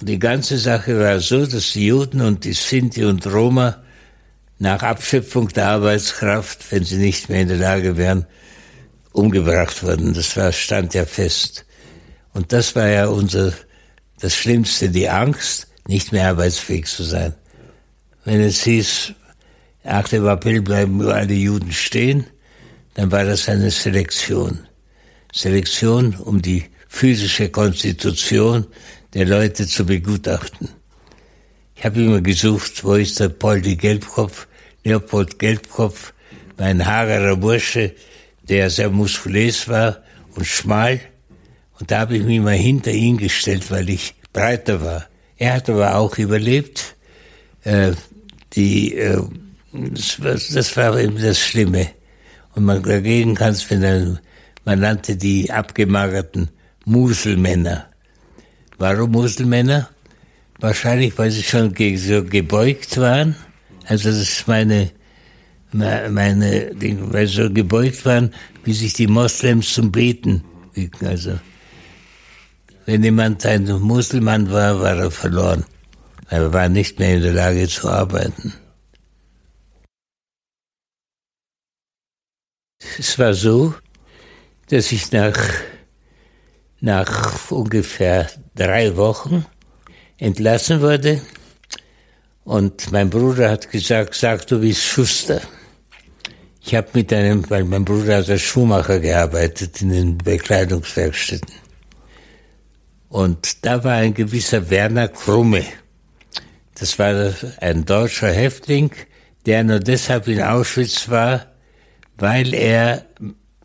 [0.01, 3.75] Die ganze Sache war so, dass die Juden und die Sinti und Roma
[4.59, 8.25] nach Abschöpfung der Arbeitskraft, wenn sie nicht mehr in der Lage wären,
[9.13, 10.13] umgebracht wurden.
[10.13, 11.65] Das war, stand ja fest.
[12.33, 13.53] Und das war ja unser,
[14.19, 17.33] das Schlimmste, die Angst, nicht mehr arbeitsfähig zu sein.
[18.25, 19.13] Wenn es hieß,
[19.85, 20.15] 8.
[20.15, 22.27] April bleiben nur alle Juden stehen,
[22.93, 24.67] dann war das eine Selektion.
[25.33, 28.67] Selektion, um die physische Konstitution
[29.13, 30.69] der Leute zu begutachten.
[31.75, 34.47] Ich habe immer gesucht, wo ist der Poldi Gelbkopf,
[34.83, 36.13] Leopold Gelbkopf,
[36.57, 37.93] mein hagerer Bursche,
[38.43, 39.97] der sehr muskulös war
[40.35, 40.99] und schmal.
[41.79, 45.07] Und da habe ich mich mal hinter ihn gestellt, weil ich breiter war.
[45.37, 46.95] Er hat aber auch überlebt.
[47.63, 47.93] Äh,
[48.53, 49.21] die, äh,
[49.71, 51.89] das, war, das war eben das Schlimme.
[52.55, 54.19] Und man dagegen kann es, ein
[54.65, 56.49] man nannte die abgemagerten
[56.85, 57.87] Muselmänner.
[58.77, 59.89] Warum Muselmänner?
[60.59, 63.35] Wahrscheinlich, weil sie schon so gebeugt waren
[63.89, 64.91] Also das ist meine,
[65.71, 71.07] meine Dinge, weil so gebeugt waren, wie sich die Moslems zum Beten wiegen.
[71.07, 71.39] Also
[72.85, 75.65] wenn jemand ein Muselmann war, war er verloren.
[76.27, 78.53] Er war nicht mehr in der Lage zu arbeiten.
[82.99, 83.73] Es war so,
[84.69, 85.35] dass ich nach,
[86.79, 89.47] nach ungefähr drei Wochen
[90.19, 91.21] entlassen wurde
[92.43, 95.41] und mein Bruder hat gesagt, sag du bist Schuster.
[96.61, 101.53] Ich habe mit einem, weil mein Bruder hat als Schuhmacher gearbeitet in den Bekleidungswerkstätten.
[103.07, 105.63] Und da war ein gewisser Werner Krumme.
[106.75, 108.91] Das war ein deutscher Häftling,
[109.45, 111.47] der nur deshalb in Auschwitz war,
[112.17, 113.05] weil er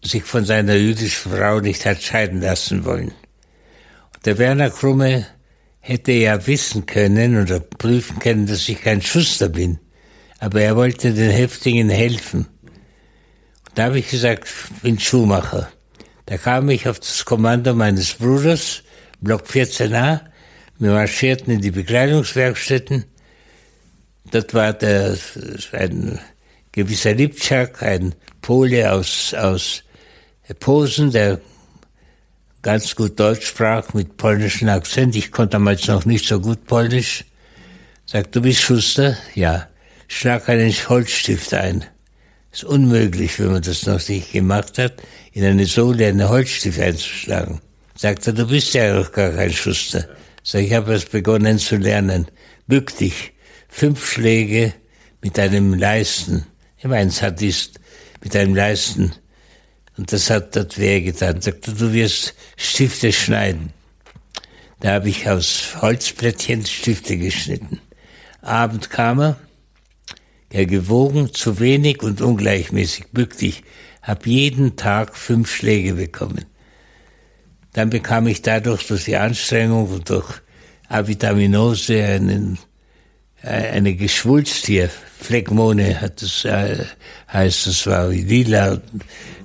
[0.02, 3.12] sich von seiner jüdischen Frau nicht hat scheiden lassen wollen.
[4.14, 5.26] Und der Werner Krumme
[5.84, 9.78] hätte ja wissen können oder prüfen können, dass ich kein Schuster bin.
[10.38, 12.46] Aber er wollte den Häftlingen helfen.
[12.62, 15.70] Und da habe ich gesagt, ich bin Schuhmacher.
[16.24, 18.82] Da kam ich auf das Kommando meines Bruders,
[19.20, 20.20] Block 14a.
[20.78, 23.04] Wir marschierten in die Bekleidungswerkstätten.
[24.30, 25.18] Dort war der,
[25.72, 26.18] ein
[26.72, 29.84] gewisser Lipczak, ein Pole aus, aus
[30.60, 31.40] Posen, der
[32.64, 35.14] ganz gut Deutsch sprach mit polnischem Akzent.
[35.14, 37.24] Ich konnte damals noch nicht so gut Polnisch.
[38.06, 39.16] Sagt, du bist Schuster?
[39.34, 39.68] Ja.
[40.08, 41.84] Schlag einen Holzstift ein.
[42.52, 44.94] Ist unmöglich, wenn man das noch nicht gemacht hat,
[45.32, 47.60] in eine Sohle einen Holzstift einzuschlagen.
[47.96, 50.08] Sagt er, du bist ja auch gar kein Schuster.
[50.42, 52.28] Sag, ich habe erst begonnen zu lernen.
[52.66, 53.32] Bück dich.
[53.68, 54.72] Fünf Schläge
[55.20, 56.46] mit einem Leisten.
[56.78, 57.78] Ich meine, Sadist
[58.22, 59.12] mit einem Leisten
[59.96, 61.40] und das hat dort wehgetan.
[61.40, 63.72] Sagte, du wirst Stifte schneiden.
[64.80, 67.80] Da habe ich aus Holzplättchen Stifte geschnitten.
[68.42, 69.36] Abend kam er,
[70.50, 73.64] er gewogen, zu wenig und ungleichmäßig bückte ich,
[74.02, 76.44] habe jeden Tag fünf Schläge bekommen.
[77.72, 80.42] Dann bekam ich dadurch durch die Anstrengung und durch
[80.88, 82.58] Avitaminose einen,
[83.44, 84.90] eine Geschwulst hier,
[85.20, 86.84] Phlegmone hat es, äh,
[87.32, 88.78] heißt es, war lila,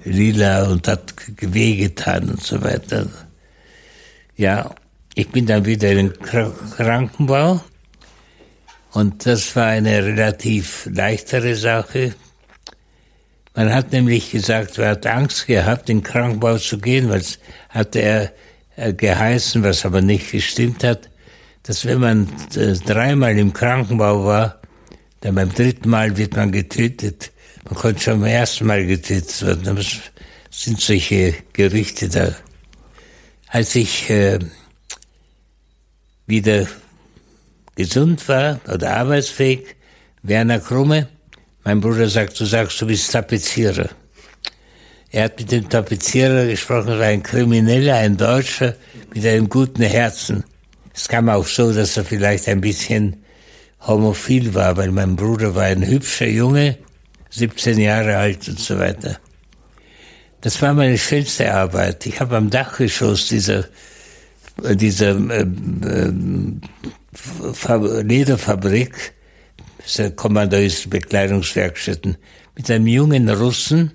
[0.04, 3.08] lila und hat wehgetan und so weiter.
[4.36, 4.74] Ja,
[5.16, 7.62] ich bin dann wieder in den Krankenbau
[8.92, 12.14] und das war eine relativ leichtere Sache.
[13.56, 17.40] Man hat nämlich gesagt, er hat Angst gehabt, in den Krankenbau zu gehen, weil es
[17.70, 18.32] hatte er
[18.76, 21.10] äh, geheißen, was aber nicht gestimmt hat,
[21.70, 24.60] dass wenn man äh, dreimal im Krankenbau war,
[25.22, 27.32] dann beim dritten Mal wird man getötet.
[27.64, 29.76] Man konnte schon beim ersten Mal getötet werden.
[29.76, 29.86] Das
[30.50, 32.34] sind solche Gerüchte da.
[33.50, 34.40] Als ich äh,
[36.26, 36.66] wieder
[37.76, 39.76] gesund war oder arbeitsfähig,
[40.24, 41.08] Werner Krumme,
[41.66, 43.90] mein Bruder sagt, du sagst, du bist Tapezierer.
[45.12, 48.74] Er hat mit dem Tapezierer gesprochen, war ein Krimineller, ein Deutscher
[49.14, 50.44] mit einem guten Herzen.
[51.00, 53.24] Es kam auch so, dass er vielleicht ein bisschen
[53.88, 56.78] homophil war, weil mein Bruder war ein hübscher Junge,
[57.30, 59.18] 17 Jahre alt und so weiter.
[60.42, 62.06] Das war meine schönste Arbeit.
[62.06, 63.64] Ich habe am Dachgeschoss dieser,
[64.62, 65.46] dieser äh,
[65.88, 66.12] äh,
[68.02, 69.14] Lederfabrik,
[70.18, 72.18] Kommandoist Bekleidungswerkstätten,
[72.58, 73.94] mit einem jungen Russen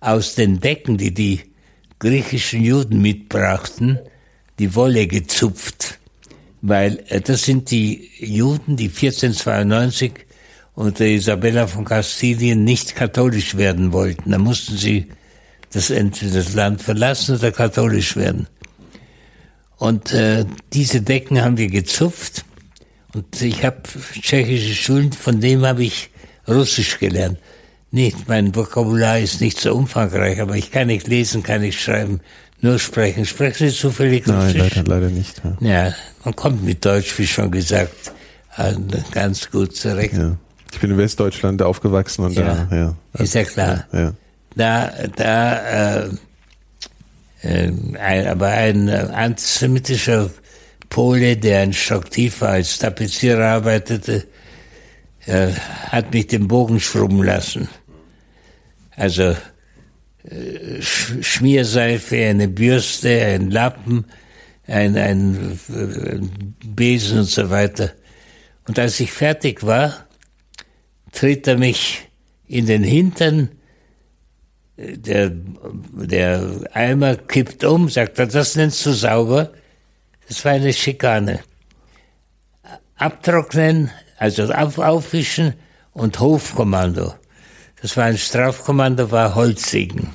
[0.00, 1.42] aus den Decken, die die
[1.98, 3.98] griechischen Juden mitbrachten,
[4.60, 6.00] die Wolle gezupft
[6.62, 10.12] weil äh, das sind die Juden, die 1492
[10.74, 14.30] unter Isabella von Kastilien nicht katholisch werden wollten.
[14.30, 15.06] Da mussten sie
[15.72, 18.46] das entweder das Land verlassen oder katholisch werden.
[19.76, 22.44] Und äh, diese Decken haben wir gezupft
[23.14, 23.82] und ich habe
[24.20, 26.10] tschechische Schulen, von dem habe ich
[26.46, 27.38] Russisch gelernt.
[27.90, 32.20] Nicht, mein Vokabular ist nicht so umfangreich, aber ich kann nicht lesen, kann nicht schreiben
[32.62, 33.24] nur sprechen.
[33.26, 35.40] Sprechen Sie zufällig Nein, leider, leider nicht.
[35.60, 35.84] Ja.
[35.86, 35.94] ja.
[36.24, 38.12] man kommt mit Deutsch, wie schon gesagt,
[38.56, 38.74] äh,
[39.12, 40.14] ganz gut zurecht.
[40.14, 40.36] Ja.
[40.72, 42.96] Ich bin in Westdeutschland aufgewachsen und ja, da, ja.
[43.22, 43.86] Ist ja klar.
[43.92, 44.12] Ja,
[44.54, 46.10] Da, da, äh,
[47.42, 50.30] äh, ein, aber ein antisemitischer
[50.88, 54.26] Pole, der ein Stock tiefer als Tapezierer arbeitete,
[55.26, 55.48] äh,
[55.88, 57.68] hat mich den Bogen schrubben lassen.
[58.96, 59.34] Also
[60.80, 64.04] Schmierseife, eine Bürste, ein Lappen,
[64.66, 67.92] ein, ein, ein Besen und so weiter.
[68.68, 70.06] Und als ich fertig war,
[71.12, 72.08] tritt er mich
[72.46, 73.50] in den Hintern,
[74.76, 79.52] der, der Eimer kippt um, sagt er, das nennst du sauber.
[80.28, 81.40] Das war eine Schikane.
[82.96, 85.54] Abtrocknen, also auf, aufwischen
[85.92, 87.14] und Hofkommando.
[87.82, 90.14] Das war ein Strafkommando, war Holzigen.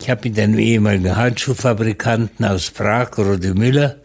[0.00, 3.96] Ich habe mit einem ehemaligen Handschuhfabrikanten aus Prag, Rode Müller,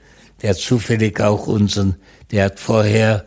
[0.42, 1.96] der zufällig auch unseren,
[2.32, 3.26] der hat vorher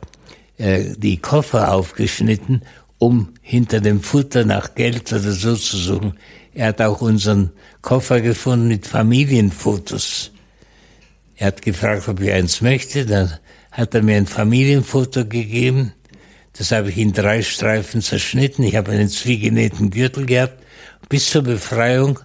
[0.59, 2.63] äh, die Koffer aufgeschnitten,
[2.99, 6.19] um hinter dem Futter nach Geld oder so zu suchen.
[6.53, 7.51] Er hat auch unseren
[7.83, 10.33] Koffer gefunden mit Familienfotos.
[11.37, 13.05] Er hat gefragt, ob ich eins möchte.
[13.05, 13.39] Dann
[13.73, 15.93] hat er mir ein Familienfoto gegeben.
[16.57, 18.63] Das habe ich in drei Streifen zerschnitten.
[18.63, 20.63] Ich habe einen zwiegenähten Gürtel gehabt.
[21.09, 22.21] Bis zur Befreiung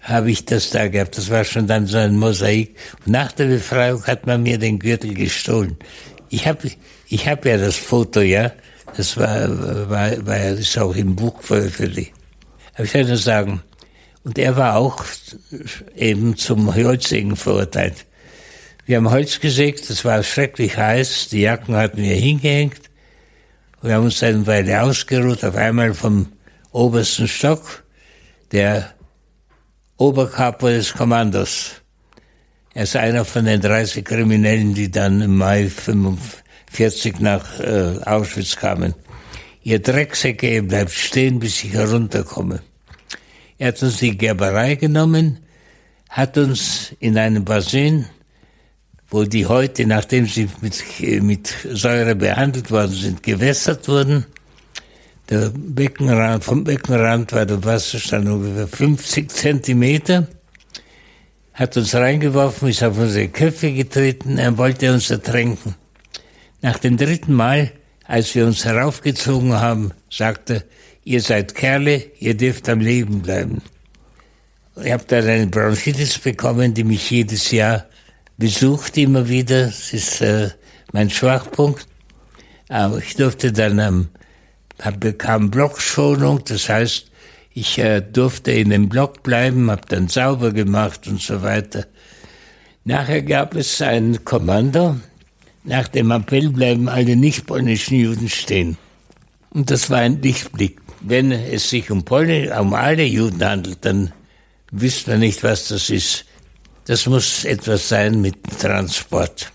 [0.00, 1.16] habe ich das da gehabt.
[1.18, 2.74] Das war schon dann so ein Mosaik.
[3.04, 5.76] Und nach der Befreiung hat man mir den Gürtel gestohlen.
[6.30, 6.70] Ich habe
[7.08, 8.52] ich hab ja das Foto, ja.
[8.96, 12.12] Das war, war, war ist auch im Buch veröffentlicht.
[12.74, 13.62] Aber ich nur sagen,
[14.24, 15.04] und er war auch
[15.96, 18.06] eben zum Holzsägen verurteilt.
[18.86, 22.89] Wir haben Holz gesägt, es war schrecklich heiß, die Jacken hatten wir hingehängt.
[23.82, 26.26] Wir haben uns eine Weile ausgeruht, auf einmal vom
[26.70, 27.82] obersten Stock,
[28.52, 28.92] der
[29.96, 31.80] Oberkapo des Kommandos.
[32.74, 38.54] Er ist einer von den 30 Kriminellen, die dann im Mai 45 nach äh, Auschwitz
[38.56, 38.94] kamen.
[39.62, 42.60] Ihr Drecksäcke, ihr bleibt stehen, bis ich herunterkomme.
[43.56, 45.38] Er hat uns die Gerberei genommen,
[46.10, 48.04] hat uns in einem Bassin,
[49.10, 50.82] wo die heute, nachdem sie mit,
[51.22, 54.24] mit Säure behandelt worden sind, gewässert wurden.
[55.28, 60.26] Der Beckenrand, vom Beckenrand war der Wasserstand ungefähr 50 Zentimeter,
[61.52, 65.74] hat uns reingeworfen, ist auf unsere Köpfe getreten, er wollte uns ertränken.
[66.62, 67.72] Nach dem dritten Mal,
[68.04, 70.64] als wir uns heraufgezogen haben, sagte
[71.04, 73.62] ihr seid Kerle, ihr dürft am Leben bleiben.
[74.82, 77.86] Ich habe dann eine Bronchitis bekommen, die mich jedes Jahr
[78.40, 79.66] besucht, immer wieder.
[79.66, 80.50] Das ist äh,
[80.92, 81.86] mein Schwachpunkt.
[82.68, 84.08] Aber ich durfte dann, ähm,
[84.98, 87.12] bekam Blockschonung, das heißt,
[87.54, 91.86] ich äh, durfte in dem Block bleiben, habe dann sauber gemacht und so weiter.
[92.84, 94.96] Nachher gab es ein Kommando.
[95.62, 98.76] Nach dem Appell bleiben alle nicht-polnischen Juden stehen.
[99.50, 104.12] Und das war ein Lichtblick wenn es sich um, Polen, um alle Juden handelt, dann
[104.70, 106.24] wüsste man nicht, was das ist.
[106.90, 109.52] Das muss etwas sein mit Transport.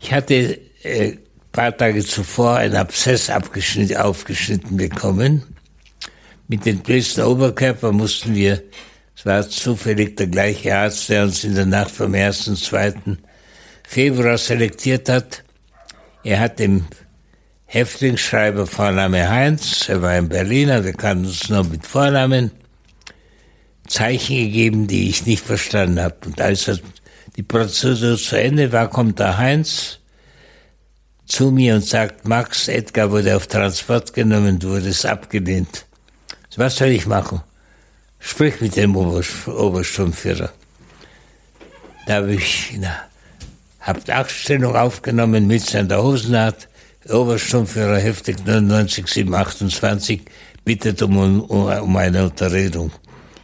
[0.00, 1.18] Ich hatte äh,
[1.52, 5.42] paar Tage zuvor einen Abszess aufgeschnitten bekommen.
[6.48, 8.62] Mit dem Dresdner Oberkörper mussten wir,
[9.14, 12.48] es war zufällig der gleiche Arzt, der uns in der Nacht vom 1.
[12.48, 12.94] und 2.
[13.86, 15.44] Februar selektiert hat.
[16.24, 16.86] Er hat dem
[17.66, 22.52] Häftlingsschreiber Vorname Heinz, er war ein Berliner, wir kannten uns nur mit Vornamen,
[23.92, 26.16] Zeichen gegeben, die ich nicht verstanden habe.
[26.24, 26.80] Und als
[27.36, 29.98] die Prozedur zu Ende war, kommt der Heinz
[31.26, 35.84] zu mir und sagt, Max, Edgar wurde auf Transport genommen, du wurdest abgelehnt.
[36.56, 37.42] Was soll ich machen?
[38.18, 40.52] Sprich mit dem Obersturmführer.
[42.06, 42.94] Da habe ich, na,
[43.80, 46.68] hab Achtstellung aufgenommen mit seiner Hosenart,
[47.08, 50.22] Obersturmführer heftig 99 728
[50.64, 52.92] bittet um, um, um eine Unterredung.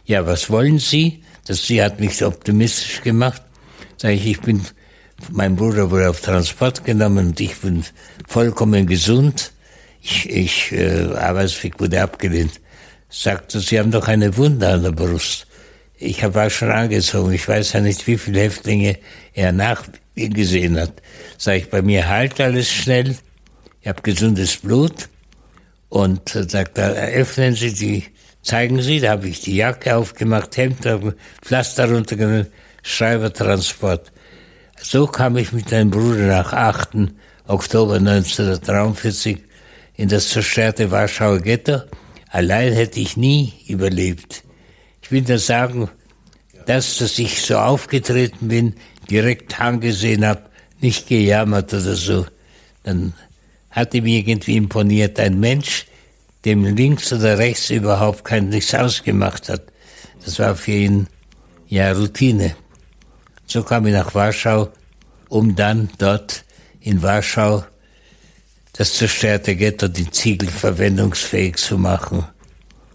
[0.09, 1.21] Ja, was wollen Sie?
[1.45, 3.43] Das sie hat mich optimistisch gemacht.
[3.97, 4.65] Sag ich, ich bin,
[5.31, 7.83] mein Bruder wurde auf Transport genommen und ich bin
[8.27, 9.51] vollkommen gesund.
[10.01, 12.59] Ich, ich äh, Arbeitsweg wurde abgelehnt.
[13.07, 15.45] Sagte, Sie haben doch eine Wunde an der Brust.
[15.99, 17.31] Ich habe schon angezogen.
[17.31, 18.97] Ich weiß ja nicht, wie viele Häftlinge
[19.35, 19.83] er nach
[20.15, 21.03] gesehen hat.
[21.37, 23.15] Sag ich, bei mir heilt alles schnell
[23.81, 25.07] ich habe gesundes Blut
[25.89, 28.05] und sagt, da öffnen Sie die,
[28.41, 30.87] zeigen Sie, da habe ich die Jacke aufgemacht, Hemd,
[31.41, 32.47] Pflaster runtergenommen,
[32.83, 34.11] Schreibertransport.
[34.81, 36.89] So kam ich mit meinem Bruder nach 8.
[37.47, 39.37] Oktober 1943
[39.95, 41.81] in das zerstörte Warschauer Ghetto.
[42.29, 44.43] Allein hätte ich nie überlebt.
[45.01, 45.89] Ich will nur sagen,
[46.65, 48.75] dass, dass ich so aufgetreten bin,
[49.09, 50.43] direkt angesehen habe,
[50.79, 52.25] nicht gejammert oder so,
[52.83, 53.13] dann
[53.71, 55.19] hat ihm irgendwie imponiert.
[55.19, 55.85] Ein Mensch,
[56.45, 59.63] dem links oder rechts überhaupt kein nichts ausgemacht hat.
[60.23, 61.07] Das war für ihn
[61.67, 62.55] ja Routine.
[63.45, 64.69] So kam ich nach Warschau,
[65.27, 66.43] um dann dort
[66.81, 67.63] in Warschau
[68.73, 72.25] das zerstörte Ghetto, die Ziegel verwendungsfähig zu machen.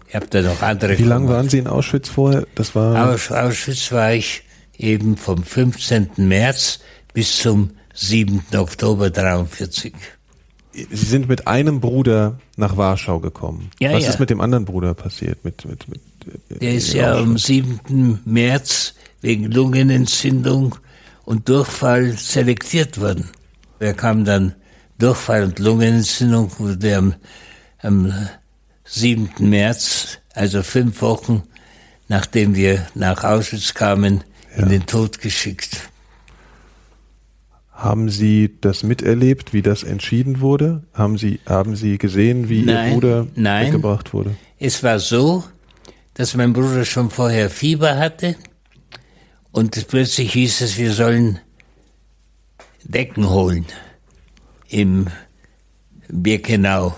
[0.07, 0.97] Ich habe da noch andere.
[0.97, 2.47] Wie lange waren Sie in Auschwitz vorher?
[2.55, 4.43] Das war Aus, Auschwitz war ich
[4.77, 6.09] eben vom 15.
[6.17, 6.79] März
[7.13, 8.43] bis zum 7.
[8.55, 9.93] Oktober 43.
[10.75, 13.69] Sie sind mit einem Bruder nach Warschau gekommen.
[13.79, 14.09] Ja, Was ja.
[14.09, 15.43] ist mit dem anderen Bruder passiert?
[15.45, 16.01] Mit, mit, mit,
[16.49, 18.21] äh, Der ist ja am 7.
[18.25, 20.75] März wegen Lungenentzündung
[21.23, 23.29] und Durchfall selektiert worden.
[23.79, 24.55] Er kam dann
[24.97, 27.15] Durchfall und Lungenentzündung wurde am,
[27.81, 28.13] am
[28.83, 29.29] 7.
[29.39, 31.43] März, also fünf Wochen
[32.07, 34.23] nachdem wir nach Auschwitz kamen,
[34.55, 34.63] ja.
[34.63, 35.89] in den Tod geschickt.
[37.75, 40.83] Haben Sie das miterlebt, wie das entschieden wurde?
[40.93, 43.67] Haben Sie, haben Sie gesehen, wie nein, Ihr Bruder nein.
[43.67, 44.35] weggebracht wurde?
[44.57, 45.43] Es war so,
[46.13, 48.37] dass mein Bruder schon vorher Fieber hatte
[49.51, 51.39] und plötzlich hieß es, wir sollen
[52.85, 53.65] Decken holen
[54.69, 55.07] im
[56.07, 56.97] Birkenau,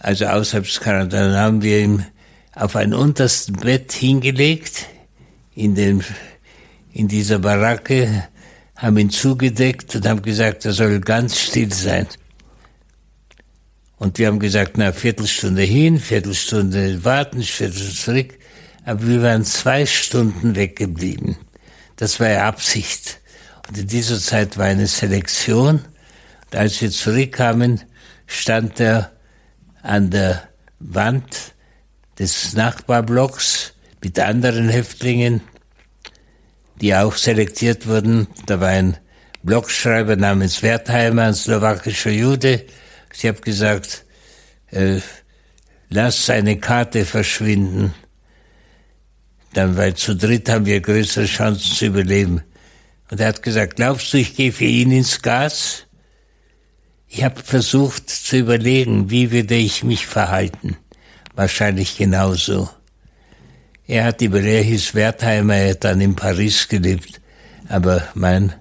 [0.00, 1.22] also außerhalb des Kanada.
[1.22, 2.04] Dann haben wir ihm
[2.54, 4.86] auf ein unterstes Bett hingelegt
[5.54, 6.02] in, dem,
[6.92, 8.28] in dieser Baracke,
[8.78, 12.06] haben ihn zugedeckt und haben gesagt, er soll ganz still sein.
[13.96, 18.38] Und wir haben gesagt, na, Viertelstunde hin, Viertelstunde warten, Viertelstunde zurück.
[18.84, 21.36] Aber wir waren zwei Stunden weggeblieben.
[21.96, 23.20] Das war ja Absicht.
[23.68, 25.84] Und in dieser Zeit war eine Selektion.
[26.46, 27.82] Und als wir zurückkamen,
[28.28, 29.10] stand er
[29.82, 30.48] an der
[30.78, 31.54] Wand
[32.20, 33.72] des Nachbarblocks
[34.02, 35.40] mit anderen Häftlingen,
[36.80, 38.28] die auch selektiert wurden.
[38.46, 38.96] Da war ein
[39.42, 42.64] Blockschreiber namens Wertheimer, ein slowakischer Jude.
[43.12, 44.04] Sie habe gesagt,
[44.70, 45.00] äh,
[45.88, 47.94] lass seine Karte verschwinden.
[49.54, 52.42] Dann, weil zu dritt haben wir größere Chancen zu überleben.
[53.10, 55.86] Und er hat gesagt, glaubst du, ich gehe für ihn ins Gas?
[57.08, 60.76] Ich habe versucht zu überlegen, wie würde ich mich verhalten
[61.38, 62.68] wahrscheinlich genauso.
[63.88, 67.22] Er hat über Rehis Wertheimer, er dann in Paris gelebt,
[67.70, 68.52] aber mein,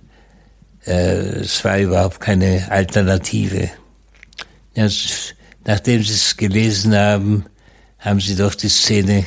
[0.85, 3.69] äh, es war überhaupt keine Alternative.
[4.73, 4.87] Ja,
[5.65, 7.45] nachdem Sie es gelesen haben,
[7.99, 9.25] haben Sie doch die Szene,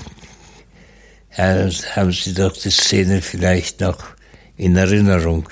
[1.36, 4.02] ja, haben Sie doch die Szene vielleicht noch
[4.56, 5.50] in Erinnerung.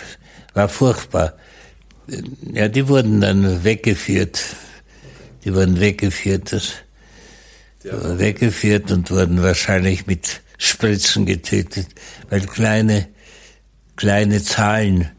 [0.54, 1.34] War furchtbar.
[2.54, 4.42] Ja, die wurden dann weggeführt.
[5.44, 6.52] Die wurden weggeführt.
[6.52, 6.72] Das.
[7.84, 11.88] Weggeführt und wurden wahrscheinlich mit Spritzen getötet,
[12.28, 13.08] weil kleine,
[13.96, 15.10] kleine Zahlen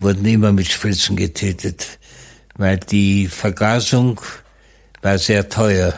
[0.00, 1.98] wurden immer mit Spritzen getötet,
[2.56, 4.20] weil die Vergasung
[5.02, 5.94] war sehr teuer.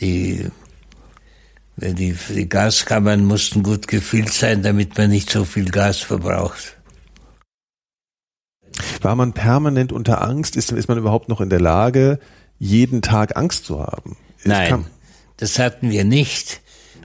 [0.00, 0.46] Die,
[1.76, 6.76] die, die Gaskammern mussten gut gefüllt sein, damit man nicht so viel Gas verbraucht.
[9.02, 10.56] War man permanent unter Angst?
[10.56, 12.18] Ist, ist man überhaupt noch in der Lage,
[12.58, 14.16] jeden Tag Angst zu haben?
[14.44, 14.86] Nein.
[15.40, 16.60] Das hatten wir nicht,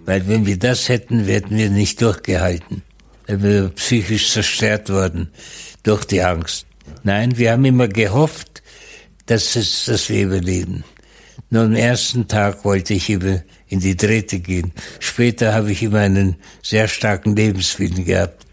[0.06, 2.84] weil wenn wir das hätten, wären wir nicht durchgehalten.
[3.26, 5.30] Wären wir psychisch zerstört worden
[5.84, 6.68] durch die Angst.
[7.04, 8.62] Nein, wir haben immer gehofft,
[9.26, 10.84] dass, es, dass wir überleben.
[11.50, 14.74] Nur am ersten Tag wollte ich über in die Drähte gehen.
[15.00, 18.46] Später habe ich immer einen sehr starken Lebenswillen gehabt.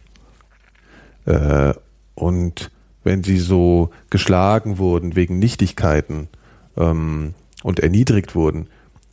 [1.26, 1.74] Äh,
[2.14, 2.70] und
[3.04, 6.28] wenn Sie so geschlagen wurden wegen Nichtigkeiten
[6.76, 8.68] ähm, und erniedrigt wurden,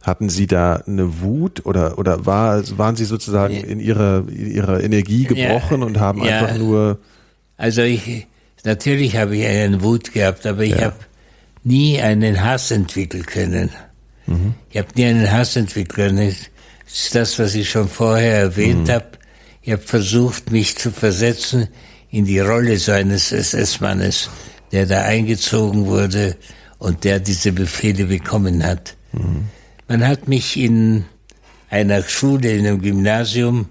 [0.09, 5.23] hatten Sie da eine Wut oder, oder war, waren Sie sozusagen in ihrer, ihrer Energie
[5.23, 6.99] gebrochen ja, und haben ja, einfach nur.
[7.55, 8.27] Also ich,
[8.65, 10.81] natürlich habe ich einen Wut gehabt, aber ich ja.
[10.85, 10.95] habe
[11.63, 13.69] nie einen Hass entwickeln können.
[14.25, 14.55] Mhm.
[14.69, 16.35] Ich habe nie einen Hass entwickeln können.
[16.85, 18.91] Das ist das, was ich schon vorher erwähnt mhm.
[18.91, 19.05] habe.
[19.61, 21.67] Ich habe versucht, mich zu versetzen
[22.09, 24.29] in die Rolle so eines SS-Mannes,
[24.71, 26.35] der da eingezogen wurde
[26.79, 28.95] und der diese Befehle bekommen hat.
[29.11, 29.45] Mhm.
[29.89, 31.05] Man hat mich in
[31.71, 33.69] einer Schule, in einem Gymnasium,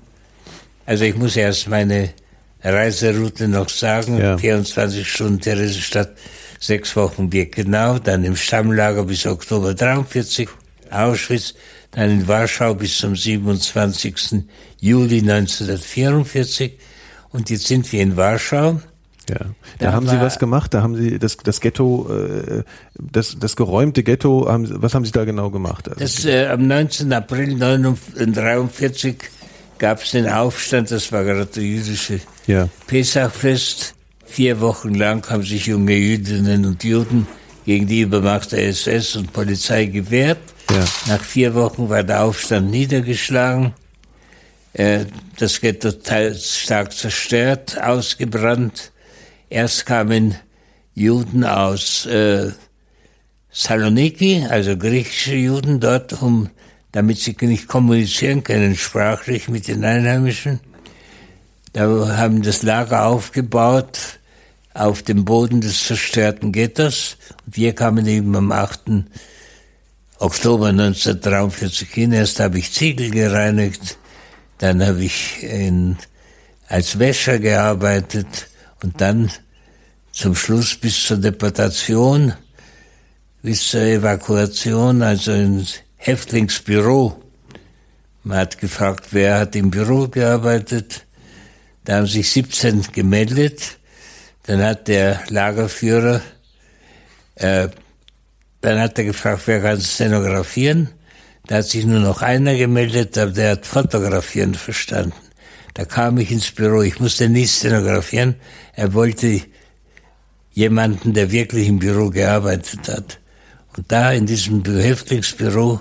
[0.85, 2.11] also ich muss erst meine
[2.61, 4.37] Reiseroute noch sagen, ja.
[4.37, 6.11] 24 Stunden Theresienstadt,
[6.59, 10.49] sechs Wochen Birkenau, dann im Stammlager bis Oktober 43,
[10.91, 11.55] Auschwitz,
[11.93, 14.43] dann in Warschau bis zum 27.
[14.81, 16.79] Juli 1944
[17.31, 18.81] und jetzt sind wir in Warschau
[19.29, 19.47] ja, da,
[19.79, 22.63] da haben Sie was gemacht, da haben Sie das, das Ghetto, äh,
[22.95, 25.89] das, das geräumte Ghetto, haben, was haben Sie da genau gemacht?
[25.89, 27.13] Also das, äh, am 19.
[27.13, 29.17] April 1943
[29.79, 32.69] gab es den Aufstand, das war gerade der jüdische ja.
[32.87, 33.95] Pesachfest.
[34.27, 37.27] Vier Wochen lang haben sich junge Jüdinnen und Juden
[37.65, 40.39] gegen die Übermacht der SS und Polizei gewehrt.
[40.71, 40.85] Ja.
[41.07, 43.73] Nach vier Wochen war der Aufstand niedergeschlagen.
[44.75, 45.07] Äh,
[45.39, 45.91] das Ghetto
[46.35, 48.93] stark zerstört, ausgebrannt.
[49.51, 50.35] Erst kamen
[50.95, 52.53] Juden aus äh,
[53.51, 56.51] Saloniki, also griechische Juden dort, um,
[56.93, 60.61] damit sie nicht kommunizieren können sprachlich mit den Einheimischen.
[61.73, 64.19] Da haben das Lager aufgebaut
[64.75, 67.17] auf dem Boden des zerstörten Ghettos.
[67.47, 69.05] Und wir kamen eben am 8.
[70.19, 72.13] Oktober 1943 hin.
[72.13, 73.99] Erst habe ich Ziegel gereinigt,
[74.59, 75.97] dann habe ich in,
[76.69, 78.48] als Wäscher gearbeitet,
[78.83, 79.31] und dann
[80.13, 82.35] zum Schluss bis zur Deportation,
[83.43, 87.23] bis zur Evakuation, also ins Häftlingsbüro.
[88.25, 91.07] Man hat gefragt, wer hat im Büro gearbeitet.
[91.85, 93.79] Da haben sich 17 gemeldet.
[94.45, 96.21] Dann hat der Lagerführer,
[97.37, 97.69] äh,
[98.61, 100.89] dann hat er gefragt, wer kann stenografieren.
[101.47, 105.15] Da hat sich nur noch einer gemeldet, aber der hat fotografieren verstanden.
[105.75, 108.35] Da kam ich ins Büro, ich musste nicht stenografieren.
[108.75, 109.43] Er wollte
[110.53, 113.21] jemanden, der wirklich im Büro gearbeitet hat.
[113.77, 115.81] Und da in diesem Häftlingsbüro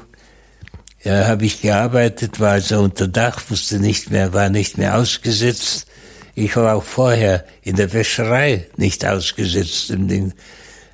[1.04, 5.88] ja, habe ich gearbeitet, war also unter Dach, wusste nicht mehr, war nicht mehr ausgesetzt.
[6.36, 10.34] Ich war auch vorher in der Wäscherei nicht ausgesetzt im Ding.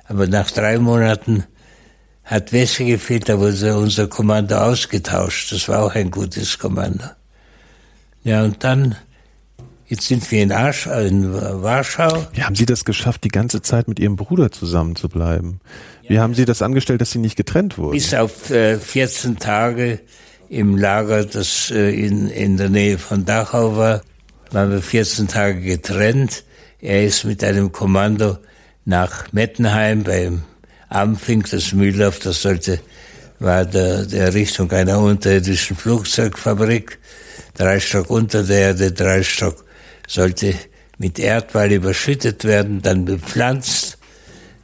[0.06, 1.44] Aber nach drei Monaten
[2.24, 5.52] hat Wäsche gefehlt, da wurde unser Kommando ausgetauscht.
[5.52, 7.04] Das war auch ein gutes Kommando.
[8.24, 8.96] Ja, und dann,
[9.86, 12.26] jetzt sind wir in, Arsch, in Warschau.
[12.32, 15.60] Wie haben Sie das geschafft, die ganze Zeit mit Ihrem Bruder zusammen zu bleiben?
[16.08, 17.92] Wie ja, haben Sie das angestellt, dass Sie nicht getrennt wurden?
[17.92, 20.00] Bis auf äh, 14 Tage
[20.48, 24.00] im Lager, das äh, in, in der Nähe von Dachau war,
[24.50, 26.44] waren wir 14 Tage getrennt.
[26.80, 28.38] Er ist mit einem Kommando
[28.86, 30.44] nach Mettenheim beim
[30.88, 32.80] Amfing, das Mühldorf, das sollte,
[33.38, 36.98] war der, der Richtung einer unterirdischen Flugzeugfabrik
[37.54, 39.64] drei Stock unter der Erde, drei Stock
[40.06, 40.54] sollte
[40.98, 43.98] mit Erdwall überschüttet werden, dann bepflanzt,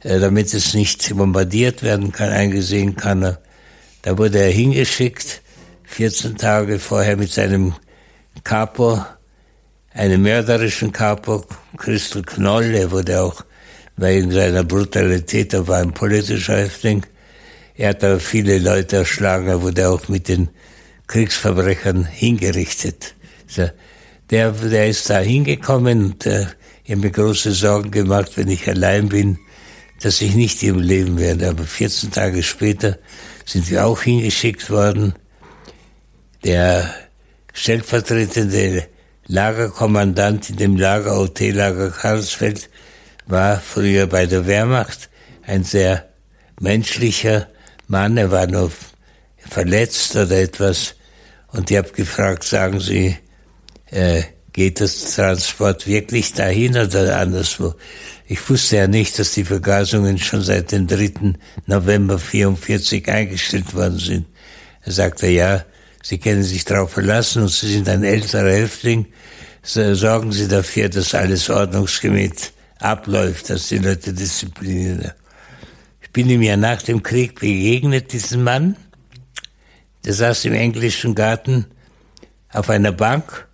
[0.03, 3.37] äh, damit es nicht bombardiert werden kann, eingesehen kann.
[4.01, 5.41] Da wurde er hingeschickt,
[5.85, 7.75] 14 Tage vorher mit seinem
[8.43, 9.03] Capo,
[9.93, 11.45] einem mörderischen Capo,
[11.77, 13.43] Christel Knoll, er wurde auch
[13.97, 17.05] wegen seiner Brutalität, er war ein politischer Häftling.
[17.75, 20.49] Er hat aber viele Leute erschlagen, er wurde auch mit den
[21.11, 23.15] Kriegsverbrechern hingerichtet.
[24.29, 26.45] Der, der ist da hingekommen und äh,
[26.85, 29.37] ich habe mir große Sorgen gemacht, wenn ich allein bin,
[30.01, 31.49] dass ich nicht im Leben werde.
[31.49, 32.97] Aber 14 Tage später
[33.45, 35.13] sind wir auch hingeschickt worden.
[36.45, 36.93] Der
[37.53, 38.87] stellvertretende
[39.27, 42.69] Lagerkommandant in dem Lager, OT-Lager Karlsfeld,
[43.27, 45.09] war früher bei der Wehrmacht
[45.45, 46.07] ein sehr
[46.59, 47.49] menschlicher
[47.87, 48.15] Mann.
[48.15, 48.71] Er war nur
[49.37, 50.95] verletzt oder etwas
[51.51, 53.17] und ich habe gefragt, sagen Sie,
[53.87, 54.23] äh,
[54.53, 57.75] geht das Transport wirklich dahin oder anderswo?
[58.27, 61.33] Ich wusste ja nicht, dass die Vergasungen schon seit dem 3.
[61.65, 64.25] November 44 eingestellt worden sind.
[64.83, 65.65] Er sagte, ja,
[66.03, 69.07] Sie können sich darauf verlassen und Sie sind ein älterer Häftling.
[69.61, 75.11] Sorgen Sie dafür, dass alles ordnungsgemäß abläuft, dass die Leute disziplinieren.
[76.01, 78.75] Ich bin ihm ja nach dem Krieg begegnet, diesen Mann
[80.05, 81.65] der saß im englischen Garten
[82.51, 83.47] auf einer Bank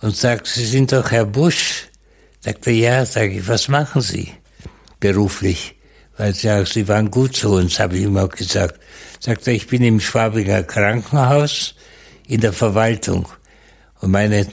[0.00, 1.88] und sagt, Sie sind doch Herr Bush.
[2.40, 4.32] Sagt er, ja, sage ich, was machen Sie
[5.00, 5.76] beruflich?
[6.16, 8.78] Weil ja, Sie waren gut zu uns, habe ich ihm auch gesagt.
[9.20, 11.74] Sagt er, ich bin im Schwabinger Krankenhaus
[12.26, 13.28] in der Verwaltung.
[14.00, 14.46] Und meine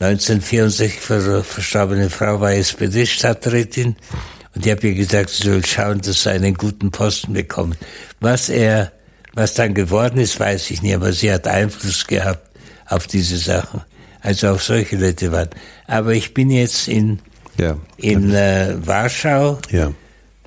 [0.00, 3.96] 1964 verstorbene Frau war SPD-Stadträtin
[4.54, 7.78] und ich habe ihr gesagt, sie soll schauen, dass sie einen guten Posten bekommt.
[8.20, 8.92] Was er
[9.34, 12.50] was dann geworden ist, weiß ich nicht, aber sie hat Einfluss gehabt
[12.86, 13.82] auf diese Sachen.
[14.20, 15.50] Also auch solche Leute waren.
[15.86, 17.18] Aber ich bin jetzt in,
[17.58, 17.76] ja.
[17.96, 19.92] in äh, Warschau ja.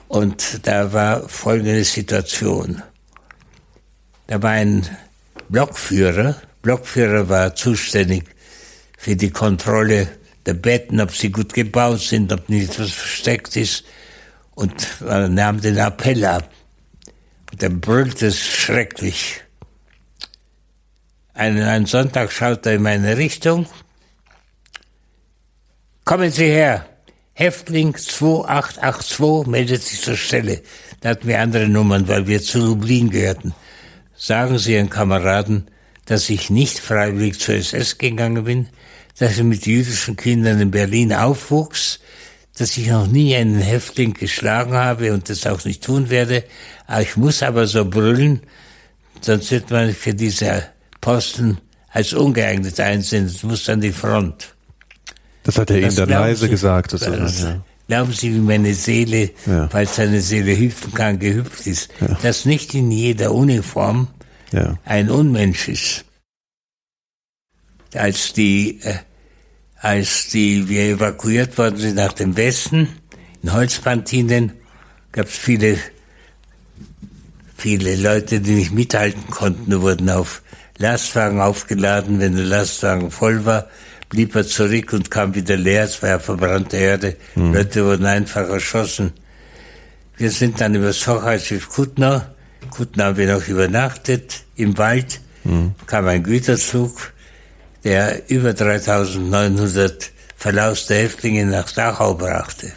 [0.07, 2.81] und da war folgende Situation.
[4.27, 4.87] Da war ein
[5.49, 6.35] Blockführer.
[6.61, 8.23] Blockführer war zuständig
[8.97, 10.07] für die Kontrolle
[10.45, 13.83] der Betten, ob sie gut gebaut sind, ob nicht etwas versteckt ist
[14.53, 16.49] und äh, nahm den Appell ab.
[17.53, 19.41] Der brüllt es schrecklich.
[21.33, 23.67] Einen, einen Sonntag schaut er in meine Richtung.
[26.03, 26.85] Kommen Sie her!
[27.33, 30.61] Häftling 2882 meldet sich zur Stelle.
[31.01, 33.53] Da hatten wir andere Nummern, weil wir zu Lublin gehörten.
[34.15, 35.69] Sagen Sie Ihren Kameraden,
[36.05, 38.69] dass ich nicht freiwillig zur SS gegangen bin,
[39.17, 41.99] dass ich mit jüdischen Kindern in Berlin aufwuchs,
[42.57, 46.43] dass ich noch nie einen Häftling geschlagen habe und das auch nicht tun werde.
[47.01, 48.41] Ich muss aber so brüllen,
[49.21, 50.63] sonst wird man für diese
[51.01, 51.57] Posten
[51.89, 53.25] als ungeeignet einsehen.
[53.25, 54.55] Das muss an die Front.
[55.43, 56.93] Das hat er Ihnen dann leise Sie, gesagt.
[56.93, 57.61] Das das, ja.
[57.87, 59.67] Glauben Sie, wie meine Seele, ja.
[59.69, 62.17] falls seine Seele hüpfen kann, gehüpft ist, ja.
[62.21, 64.07] dass nicht in jeder Uniform
[64.85, 66.05] ein Unmensch ist.
[67.93, 68.95] Als die äh,
[69.85, 72.89] als die, wir evakuiert worden sind nach dem Westen,
[73.43, 74.53] in Holzpantinen,
[75.11, 75.77] gab es viele,
[77.55, 80.41] viele Leute, die nicht mithalten konnten, die wurden auf
[80.79, 83.67] Lastwagen aufgeladen, wenn der Lastwagen voll war,
[84.09, 85.83] blieb er zurück und kam wieder leer.
[85.83, 87.15] Es war ja verbrannte Erde.
[87.35, 87.53] Mhm.
[87.53, 89.13] Leute wurden einfach erschossen.
[90.17, 92.23] Wir sind dann über das Hochheitsschiff Kutnau.
[92.71, 95.21] Kutnau haben wir noch übernachtet im Wald.
[95.43, 95.75] Mhm.
[95.85, 97.13] Kam ein Güterzug,
[97.85, 102.73] der über 3900 verlauste Häftlinge nach Dachau brachte.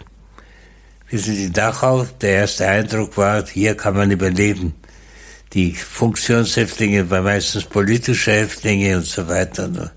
[1.09, 2.07] Wir sind in Dachau.
[2.21, 4.75] Der erste Eindruck war, hier kann man überleben.
[5.55, 9.93] Die Funktionshäftlinge waren meistens politische Häftlinge und so weiter.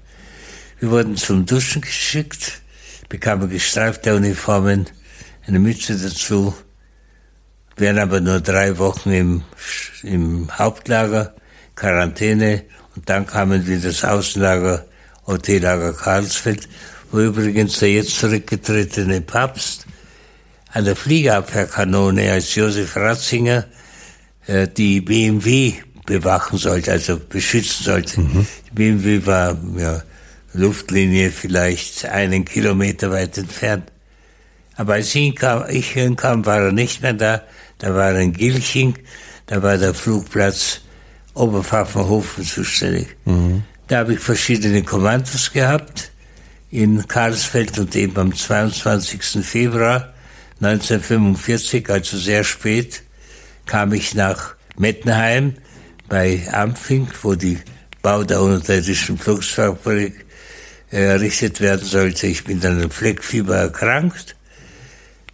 [0.79, 2.61] Wir wurden zum Duschen geschickt,
[3.09, 4.87] bekamen gestreifte Uniformen,
[5.45, 6.55] eine Mütze dazu,
[7.75, 9.43] wären aber nur drei Wochen im,
[10.03, 11.35] im Hauptlager,
[11.75, 12.63] Quarantäne
[12.95, 14.85] und dann kamen wir das Außenlager,
[15.27, 16.67] Hotellager Karlsfeld,
[17.11, 19.85] wo übrigens der jetzt zurückgetretene Papst
[20.73, 23.65] an der Fliegerabwehrkanone als Josef Ratzinger
[24.47, 25.73] äh, die BMW
[26.05, 28.21] bewachen sollte, also beschützen sollte.
[28.21, 28.47] Mhm.
[28.67, 30.03] Die BMW war ja,
[30.53, 33.91] Luftlinie vielleicht einen Kilometer weit entfernt.
[34.75, 37.43] Aber als ich hinkam, ich hinkam, war er nicht mehr da.
[37.77, 38.95] Da war er in Gilching,
[39.47, 40.81] da war der Flugplatz
[41.33, 43.15] Oberpfaffenhofen zuständig.
[43.25, 43.63] Mhm.
[43.91, 46.11] Da habe ich verschiedene Kommandos gehabt
[46.69, 49.45] in Karlsfeld und eben am 22.
[49.45, 50.13] Februar
[50.61, 53.03] 1945, also sehr spät,
[53.65, 55.55] kam ich nach Mettenheim
[56.07, 57.59] bei Ampfing, wo die
[58.01, 60.25] Bau der unterirdischen Flugsfabrik
[60.93, 62.27] äh, errichtet werden sollte.
[62.27, 64.37] Ich bin dann an Fleckfieber erkrankt,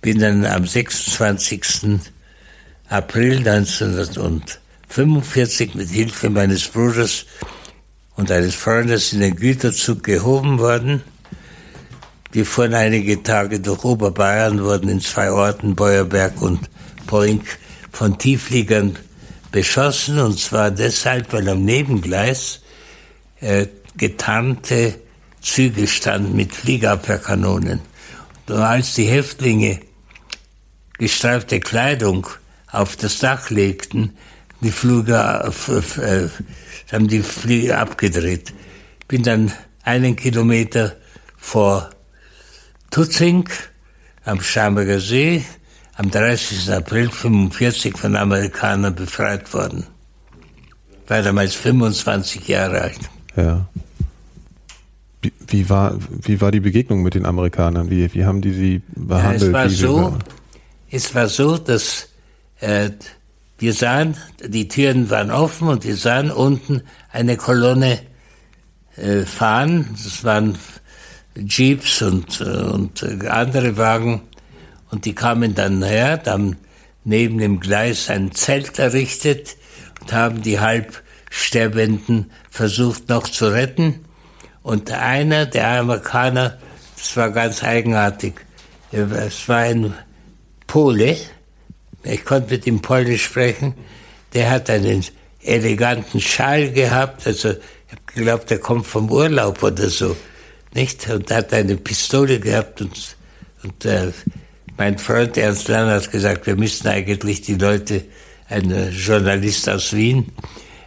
[0.02, 2.00] bin dann am 26.
[2.90, 7.28] April 1945 mit Hilfe meines Bruders
[8.18, 11.02] und eines Freundes in den Güterzug gehoben worden
[12.32, 16.70] wir fuhren einige Tage durch Oberbayern, wurden in zwei Orten, Beuerberg und
[17.06, 17.58] Poink,
[17.92, 18.98] von Tieffliegern
[19.52, 22.62] beschossen, und zwar deshalb, weil am Nebengleis
[23.40, 23.66] äh,
[23.96, 25.00] getarnte
[25.42, 27.80] Züge standen mit Fliegerabwehrkanonen.
[28.48, 29.80] Und als die Häftlinge
[31.00, 32.28] gestreifte Kleidung
[32.72, 34.16] auf das Dach legten,
[34.62, 35.14] die Flüge,
[35.68, 36.30] äh, äh,
[36.92, 38.54] haben die Flieger abgedreht.
[39.08, 39.52] Bin dann
[39.84, 40.96] einen Kilometer
[41.38, 41.90] vor
[42.90, 43.48] Tutzing
[44.26, 45.44] am Starnberger See
[45.96, 46.72] am 30.
[46.72, 49.86] April 1945 von Amerikanern befreit worden.
[51.08, 53.00] War damals 25 Jahre alt.
[53.36, 53.68] Ja.
[55.22, 57.90] Wie, wie, war, wie war die Begegnung mit den Amerikanern?
[57.90, 59.42] Wie, wie haben die sie behandelt?
[59.42, 60.18] Ja, es, war so,
[60.92, 62.10] es war so, dass
[62.60, 62.92] äh,
[63.60, 68.00] wir sahen, die Türen waren offen und wir sahen unten eine Kolonne
[68.96, 69.88] äh, fahren.
[69.92, 70.58] Das waren
[71.36, 74.22] Jeeps und, äh, und äh, andere Wagen.
[74.92, 76.58] Und die kamen dann her, haben
[77.04, 79.58] neben dem Gleis ein Zelt errichtet
[80.02, 84.06] und haben die Halbsterbenden versucht noch zu retten.
[84.62, 86.58] Und einer der Amerikaner,
[86.96, 88.34] das war ganz eigenartig,
[88.92, 89.94] es war ein
[90.68, 91.18] Pole,
[92.12, 93.74] ich konnte mit ihm Polnisch sprechen,
[94.34, 95.04] der hat einen
[95.44, 100.16] eleganten Schal gehabt, also ich habe geglaubt, der kommt vom Urlaub oder so
[100.78, 101.10] nicht?
[101.10, 103.18] Und hat eine Pistole gehabt und,
[103.64, 104.12] und äh,
[104.78, 108.04] mein Freund Ernst Lann hat gesagt, wir müssen eigentlich die Leute,
[108.48, 110.32] ein Journalist aus Wien,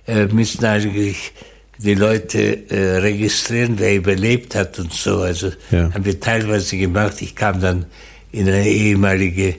[0.07, 1.33] äh, müssen eigentlich
[1.77, 5.19] die Leute äh, registrieren, wer überlebt hat und so.
[5.19, 5.93] Also ja.
[5.93, 7.21] haben wir teilweise gemacht.
[7.21, 7.87] Ich kam dann
[8.33, 9.57] in eine ehemalige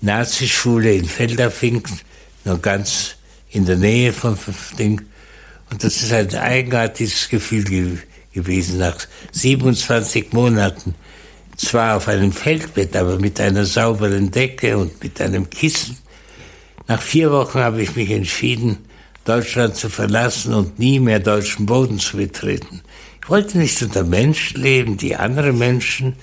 [0.00, 1.82] Nazischule in Feldafing,
[2.44, 3.16] noch ganz
[3.50, 4.38] in der Nähe von
[4.78, 5.02] Ding.
[5.70, 8.02] Und das ist ein eigenartiges Gefühl gewesen
[8.36, 8.98] gewesen, nach
[9.32, 10.94] 27 Monaten.
[11.56, 15.96] Zwar auf einem Feldbett, aber mit einer sauberen Decke und mit einem Kissen.
[16.86, 18.78] Nach vier Wochen habe ich mich entschieden,
[19.24, 22.82] Deutschland zu verlassen und nie mehr deutschen Boden zu betreten.
[23.22, 26.14] Ich wollte nicht unter Menschen leben, die andere Menschen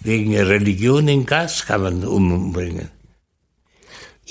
[0.00, 2.90] wegen ihrer Religion in Gaskammern umbringen.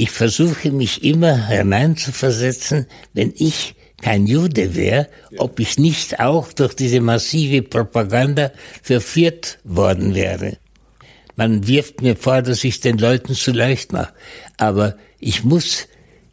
[0.02, 5.08] Ich versuche mich immer hineinzuversetzen, wenn ich kein Jude wäre,
[5.38, 8.52] ob ich nicht auch durch diese massive Propaganda
[8.82, 10.58] verführt worden wäre.
[11.36, 14.12] Man wirft mir vor, dass ich den Leuten zu leicht mache.
[14.58, 15.88] Aber ich muss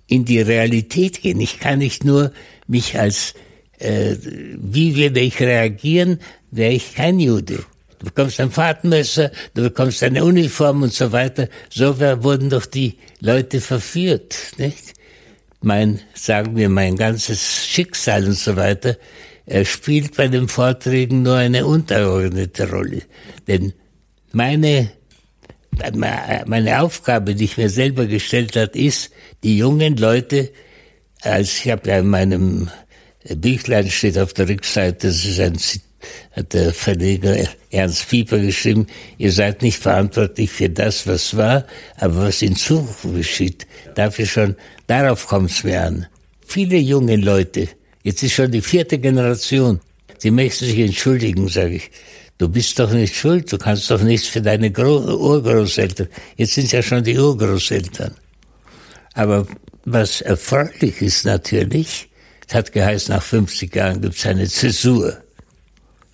[0.07, 1.39] in die Realität gehen.
[1.39, 2.33] Ich kann nicht nur
[2.67, 3.35] mich als,
[3.81, 4.17] äh,
[4.57, 6.21] wie würde ich reagieren,
[6.51, 7.67] wäre ich kein Jude.
[7.99, 11.49] Du bekommst ein Fahrtmesser, du bekommst eine Uniform und so weiter.
[11.69, 14.95] So wurden doch die Leute verführt, nicht?
[15.61, 18.97] mein, sagen wir, mein ganzes Schicksal und so weiter,
[19.47, 23.03] er spielt bei den Vorträgen nur eine untergeordnete Rolle.
[23.47, 23.73] Denn
[24.33, 24.91] meine,
[26.47, 29.11] meine Aufgabe, die ich mir selber gestellt hat, ist,
[29.43, 30.51] die jungen Leute,
[31.23, 32.71] als ich habe ja in meinem
[33.25, 35.59] Büchlein steht auf der Rückseite, das ist ein
[36.33, 37.37] hat der Verleger
[37.71, 38.87] Ernst Pieper geschrieben,
[39.19, 41.65] ihr seid nicht verantwortlich für das, was war,
[41.97, 44.57] aber was in Zukunft geschieht, dafür schon,
[44.87, 46.07] darauf kommt es mir an.
[46.47, 47.69] Viele junge Leute,
[48.03, 49.81] jetzt ist schon die vierte Generation,
[50.23, 51.91] die möchten sich entschuldigen, sage ich.
[52.39, 56.07] Du bist doch nicht schuld, du kannst doch nichts für deine Gro Urgroßeltern.
[56.37, 58.15] Jetzt sind ja schon die Urgroßeltern.
[59.15, 59.47] Aber
[59.85, 62.09] was erfreulich ist natürlich,
[62.47, 65.19] es hat geheißen, nach 50 Jahren gibt es eine Zäsur.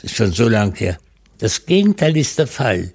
[0.04, 0.98] Das ist schon so lang her.
[1.38, 2.92] Das Gegenteil ist der Fall.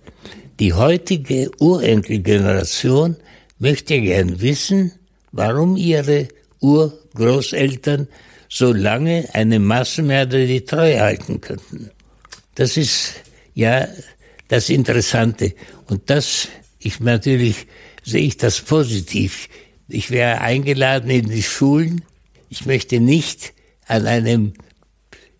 [0.59, 3.17] Die heutige Urenkelgeneration
[3.57, 4.91] möchte gern wissen,
[5.31, 6.27] warum ihre
[6.59, 8.07] Urgroßeltern
[8.47, 11.89] so lange eine Massenmörder die Treue halten könnten.
[12.53, 13.15] Das ist
[13.55, 13.87] ja
[14.47, 15.55] das Interessante.
[15.87, 17.65] Und das, ich natürlich
[18.03, 19.49] sehe ich das positiv.
[19.87, 22.05] Ich wäre eingeladen in die Schulen.
[22.49, 23.53] Ich möchte nicht
[23.87, 24.53] an einem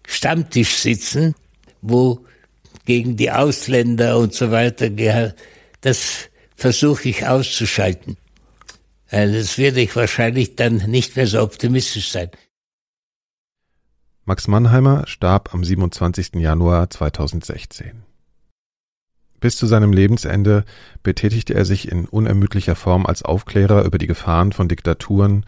[0.08, 1.36] Stammtisch sitzen,
[1.82, 2.26] wo
[2.86, 4.90] gegen die Ausländer und so weiter,
[5.82, 8.18] das versuche ich auszuschalten.
[9.12, 12.30] Das werde ich wahrscheinlich dann nicht mehr so optimistisch sein.
[14.26, 16.36] Max Mannheimer starb am 27.
[16.36, 18.04] Januar 2016.
[19.40, 20.66] Bis zu seinem Lebensende
[21.02, 25.46] betätigte er sich in unermüdlicher Form als Aufklärer über die Gefahren von Diktaturen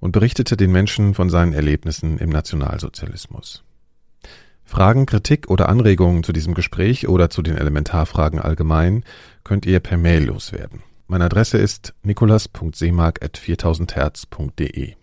[0.00, 3.62] und berichtete den Menschen von seinen Erlebnissen im Nationalsozialismus.
[4.74, 9.04] Fragen, Kritik oder Anregungen zu diesem Gespräch oder zu den Elementarfragen allgemein
[9.44, 10.82] könnt ihr per Mail loswerden.
[11.06, 14.94] Meine Adresse ist nikolas.seemark.4000herz.de.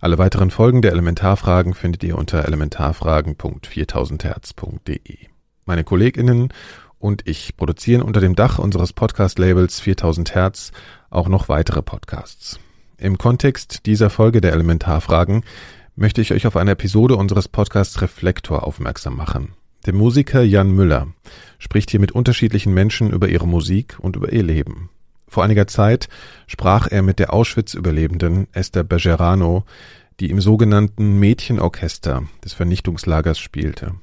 [0.00, 5.18] Alle weiteren Folgen der Elementarfragen findet ihr unter elementarfragen.4000herz.de.
[5.64, 6.48] Meine KollegInnen
[6.98, 10.72] und ich produzieren unter dem Dach unseres Podcast-Labels 4000 Hertz
[11.08, 12.58] auch noch weitere Podcasts.
[12.98, 15.44] Im Kontext dieser Folge der Elementarfragen
[15.94, 19.54] möchte ich euch auf eine Episode unseres Podcasts Reflektor aufmerksam machen.
[19.86, 21.08] Der Musiker Jan Müller
[21.58, 24.90] spricht hier mit unterschiedlichen Menschen über ihre Musik und über ihr Leben.
[25.26, 26.08] Vor einiger Zeit
[26.46, 29.64] sprach er mit der Auschwitz-Überlebenden Esther Bergerano,
[30.20, 33.94] die im sogenannten Mädchenorchester des Vernichtungslagers spielte.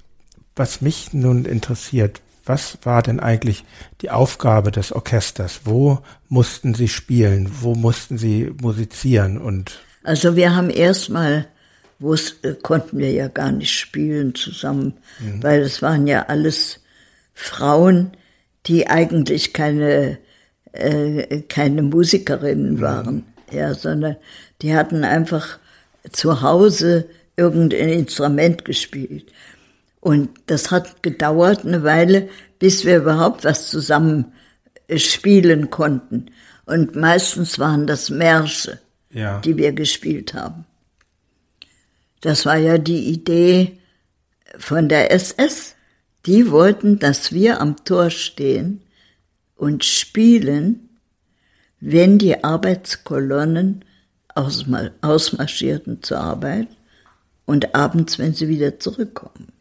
[0.56, 3.64] Was mich nun interessiert, was war denn eigentlich
[4.02, 5.62] die Aufgabe des Orchesters?
[5.66, 7.50] Wo mussten Sie spielen?
[7.62, 9.38] Wo mussten Sie musizieren?
[9.38, 11.48] Und also wir haben erstmal,
[12.00, 15.44] wo äh, konnten wir ja gar nicht spielen zusammen, mhm.
[15.44, 16.80] weil es waren ja alles
[17.34, 18.12] Frauen,
[18.66, 20.18] die eigentlich keine
[20.72, 24.18] äh, keine Musikerinnen waren, ja, sondern
[24.62, 25.60] die hatten einfach
[26.12, 29.32] zu Hause irgendein Instrument gespielt.
[30.02, 34.34] Und das hat gedauert eine Weile, bis wir überhaupt was zusammen
[34.88, 36.28] äh, spielen konnten.
[36.66, 38.80] Und meistens waren das Märsche,
[39.12, 39.40] ja.
[39.40, 40.66] die wir gespielt haben.
[42.22, 43.78] Das war ja die Idee
[44.58, 45.76] von der SS.
[46.26, 48.82] Die wollten, dass wir am Tor stehen
[49.56, 50.90] und spielen,
[51.80, 53.86] wenn die Arbeitskolonnen
[55.02, 56.68] ausmarschierten zur Arbeit
[57.46, 59.54] und abends, wenn sie wieder zurückkommen.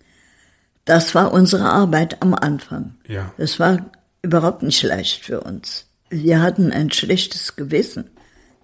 [0.85, 2.95] Das war unsere Arbeit am Anfang.
[3.07, 3.33] Ja.
[3.39, 3.91] Das war
[4.23, 5.87] überhaupt nicht leicht für uns.
[6.11, 8.11] Wir hatten ein schlechtes Gewissen.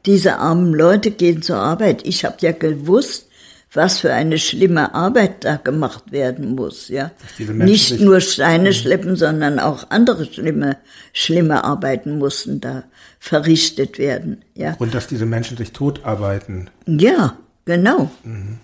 [0.07, 2.07] Diese armen Leute gehen zur Arbeit.
[2.07, 3.29] Ich habe ja gewusst,
[3.75, 7.11] was für eine schlimme Arbeit da gemacht werden muss, ja.
[7.39, 8.75] Nicht nur Steine mhm.
[8.75, 10.77] schleppen, sondern auch andere schlimme,
[11.13, 12.85] schlimme Arbeiten mussten da
[13.19, 14.75] verrichtet werden, ja.
[14.79, 16.71] Und dass diese Menschen sich totarbeiten.
[16.87, 18.11] Ja, genau.
[18.23, 18.59] Mhm.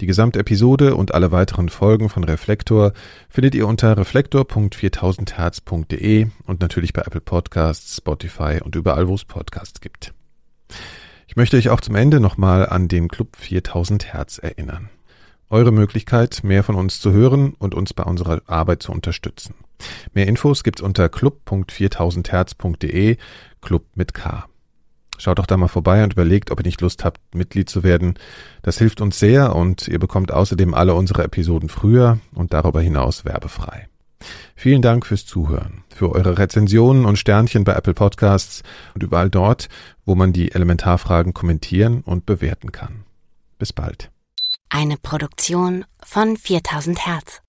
[0.00, 2.92] Die gesamte Episode und alle weiteren Folgen von Reflektor
[3.28, 9.80] findet ihr unter reflektor.4000herz.de und natürlich bei Apple Podcasts, Spotify und überall, wo es Podcasts
[9.80, 10.12] gibt.
[11.34, 14.88] Ich möchte euch auch zum Ende nochmal an den Club 4000 Hertz erinnern.
[15.50, 19.56] Eure Möglichkeit, mehr von uns zu hören und uns bei unserer Arbeit zu unterstützen.
[20.12, 23.16] Mehr Infos gibt's unter club.4000herz.de,
[23.60, 24.44] Club mit K.
[25.18, 28.14] Schaut doch da mal vorbei und überlegt, ob ihr nicht Lust habt, Mitglied zu werden.
[28.62, 33.24] Das hilft uns sehr und ihr bekommt außerdem alle unsere Episoden früher und darüber hinaus
[33.24, 33.88] werbefrei.
[34.56, 38.62] Vielen Dank fürs Zuhören, für eure Rezensionen und Sternchen bei Apple Podcasts
[38.94, 39.68] und überall dort,
[40.04, 43.04] wo man die Elementarfragen kommentieren und bewerten kann.
[43.58, 44.10] Bis bald.
[44.68, 47.43] Eine Produktion von 4000 Hertz.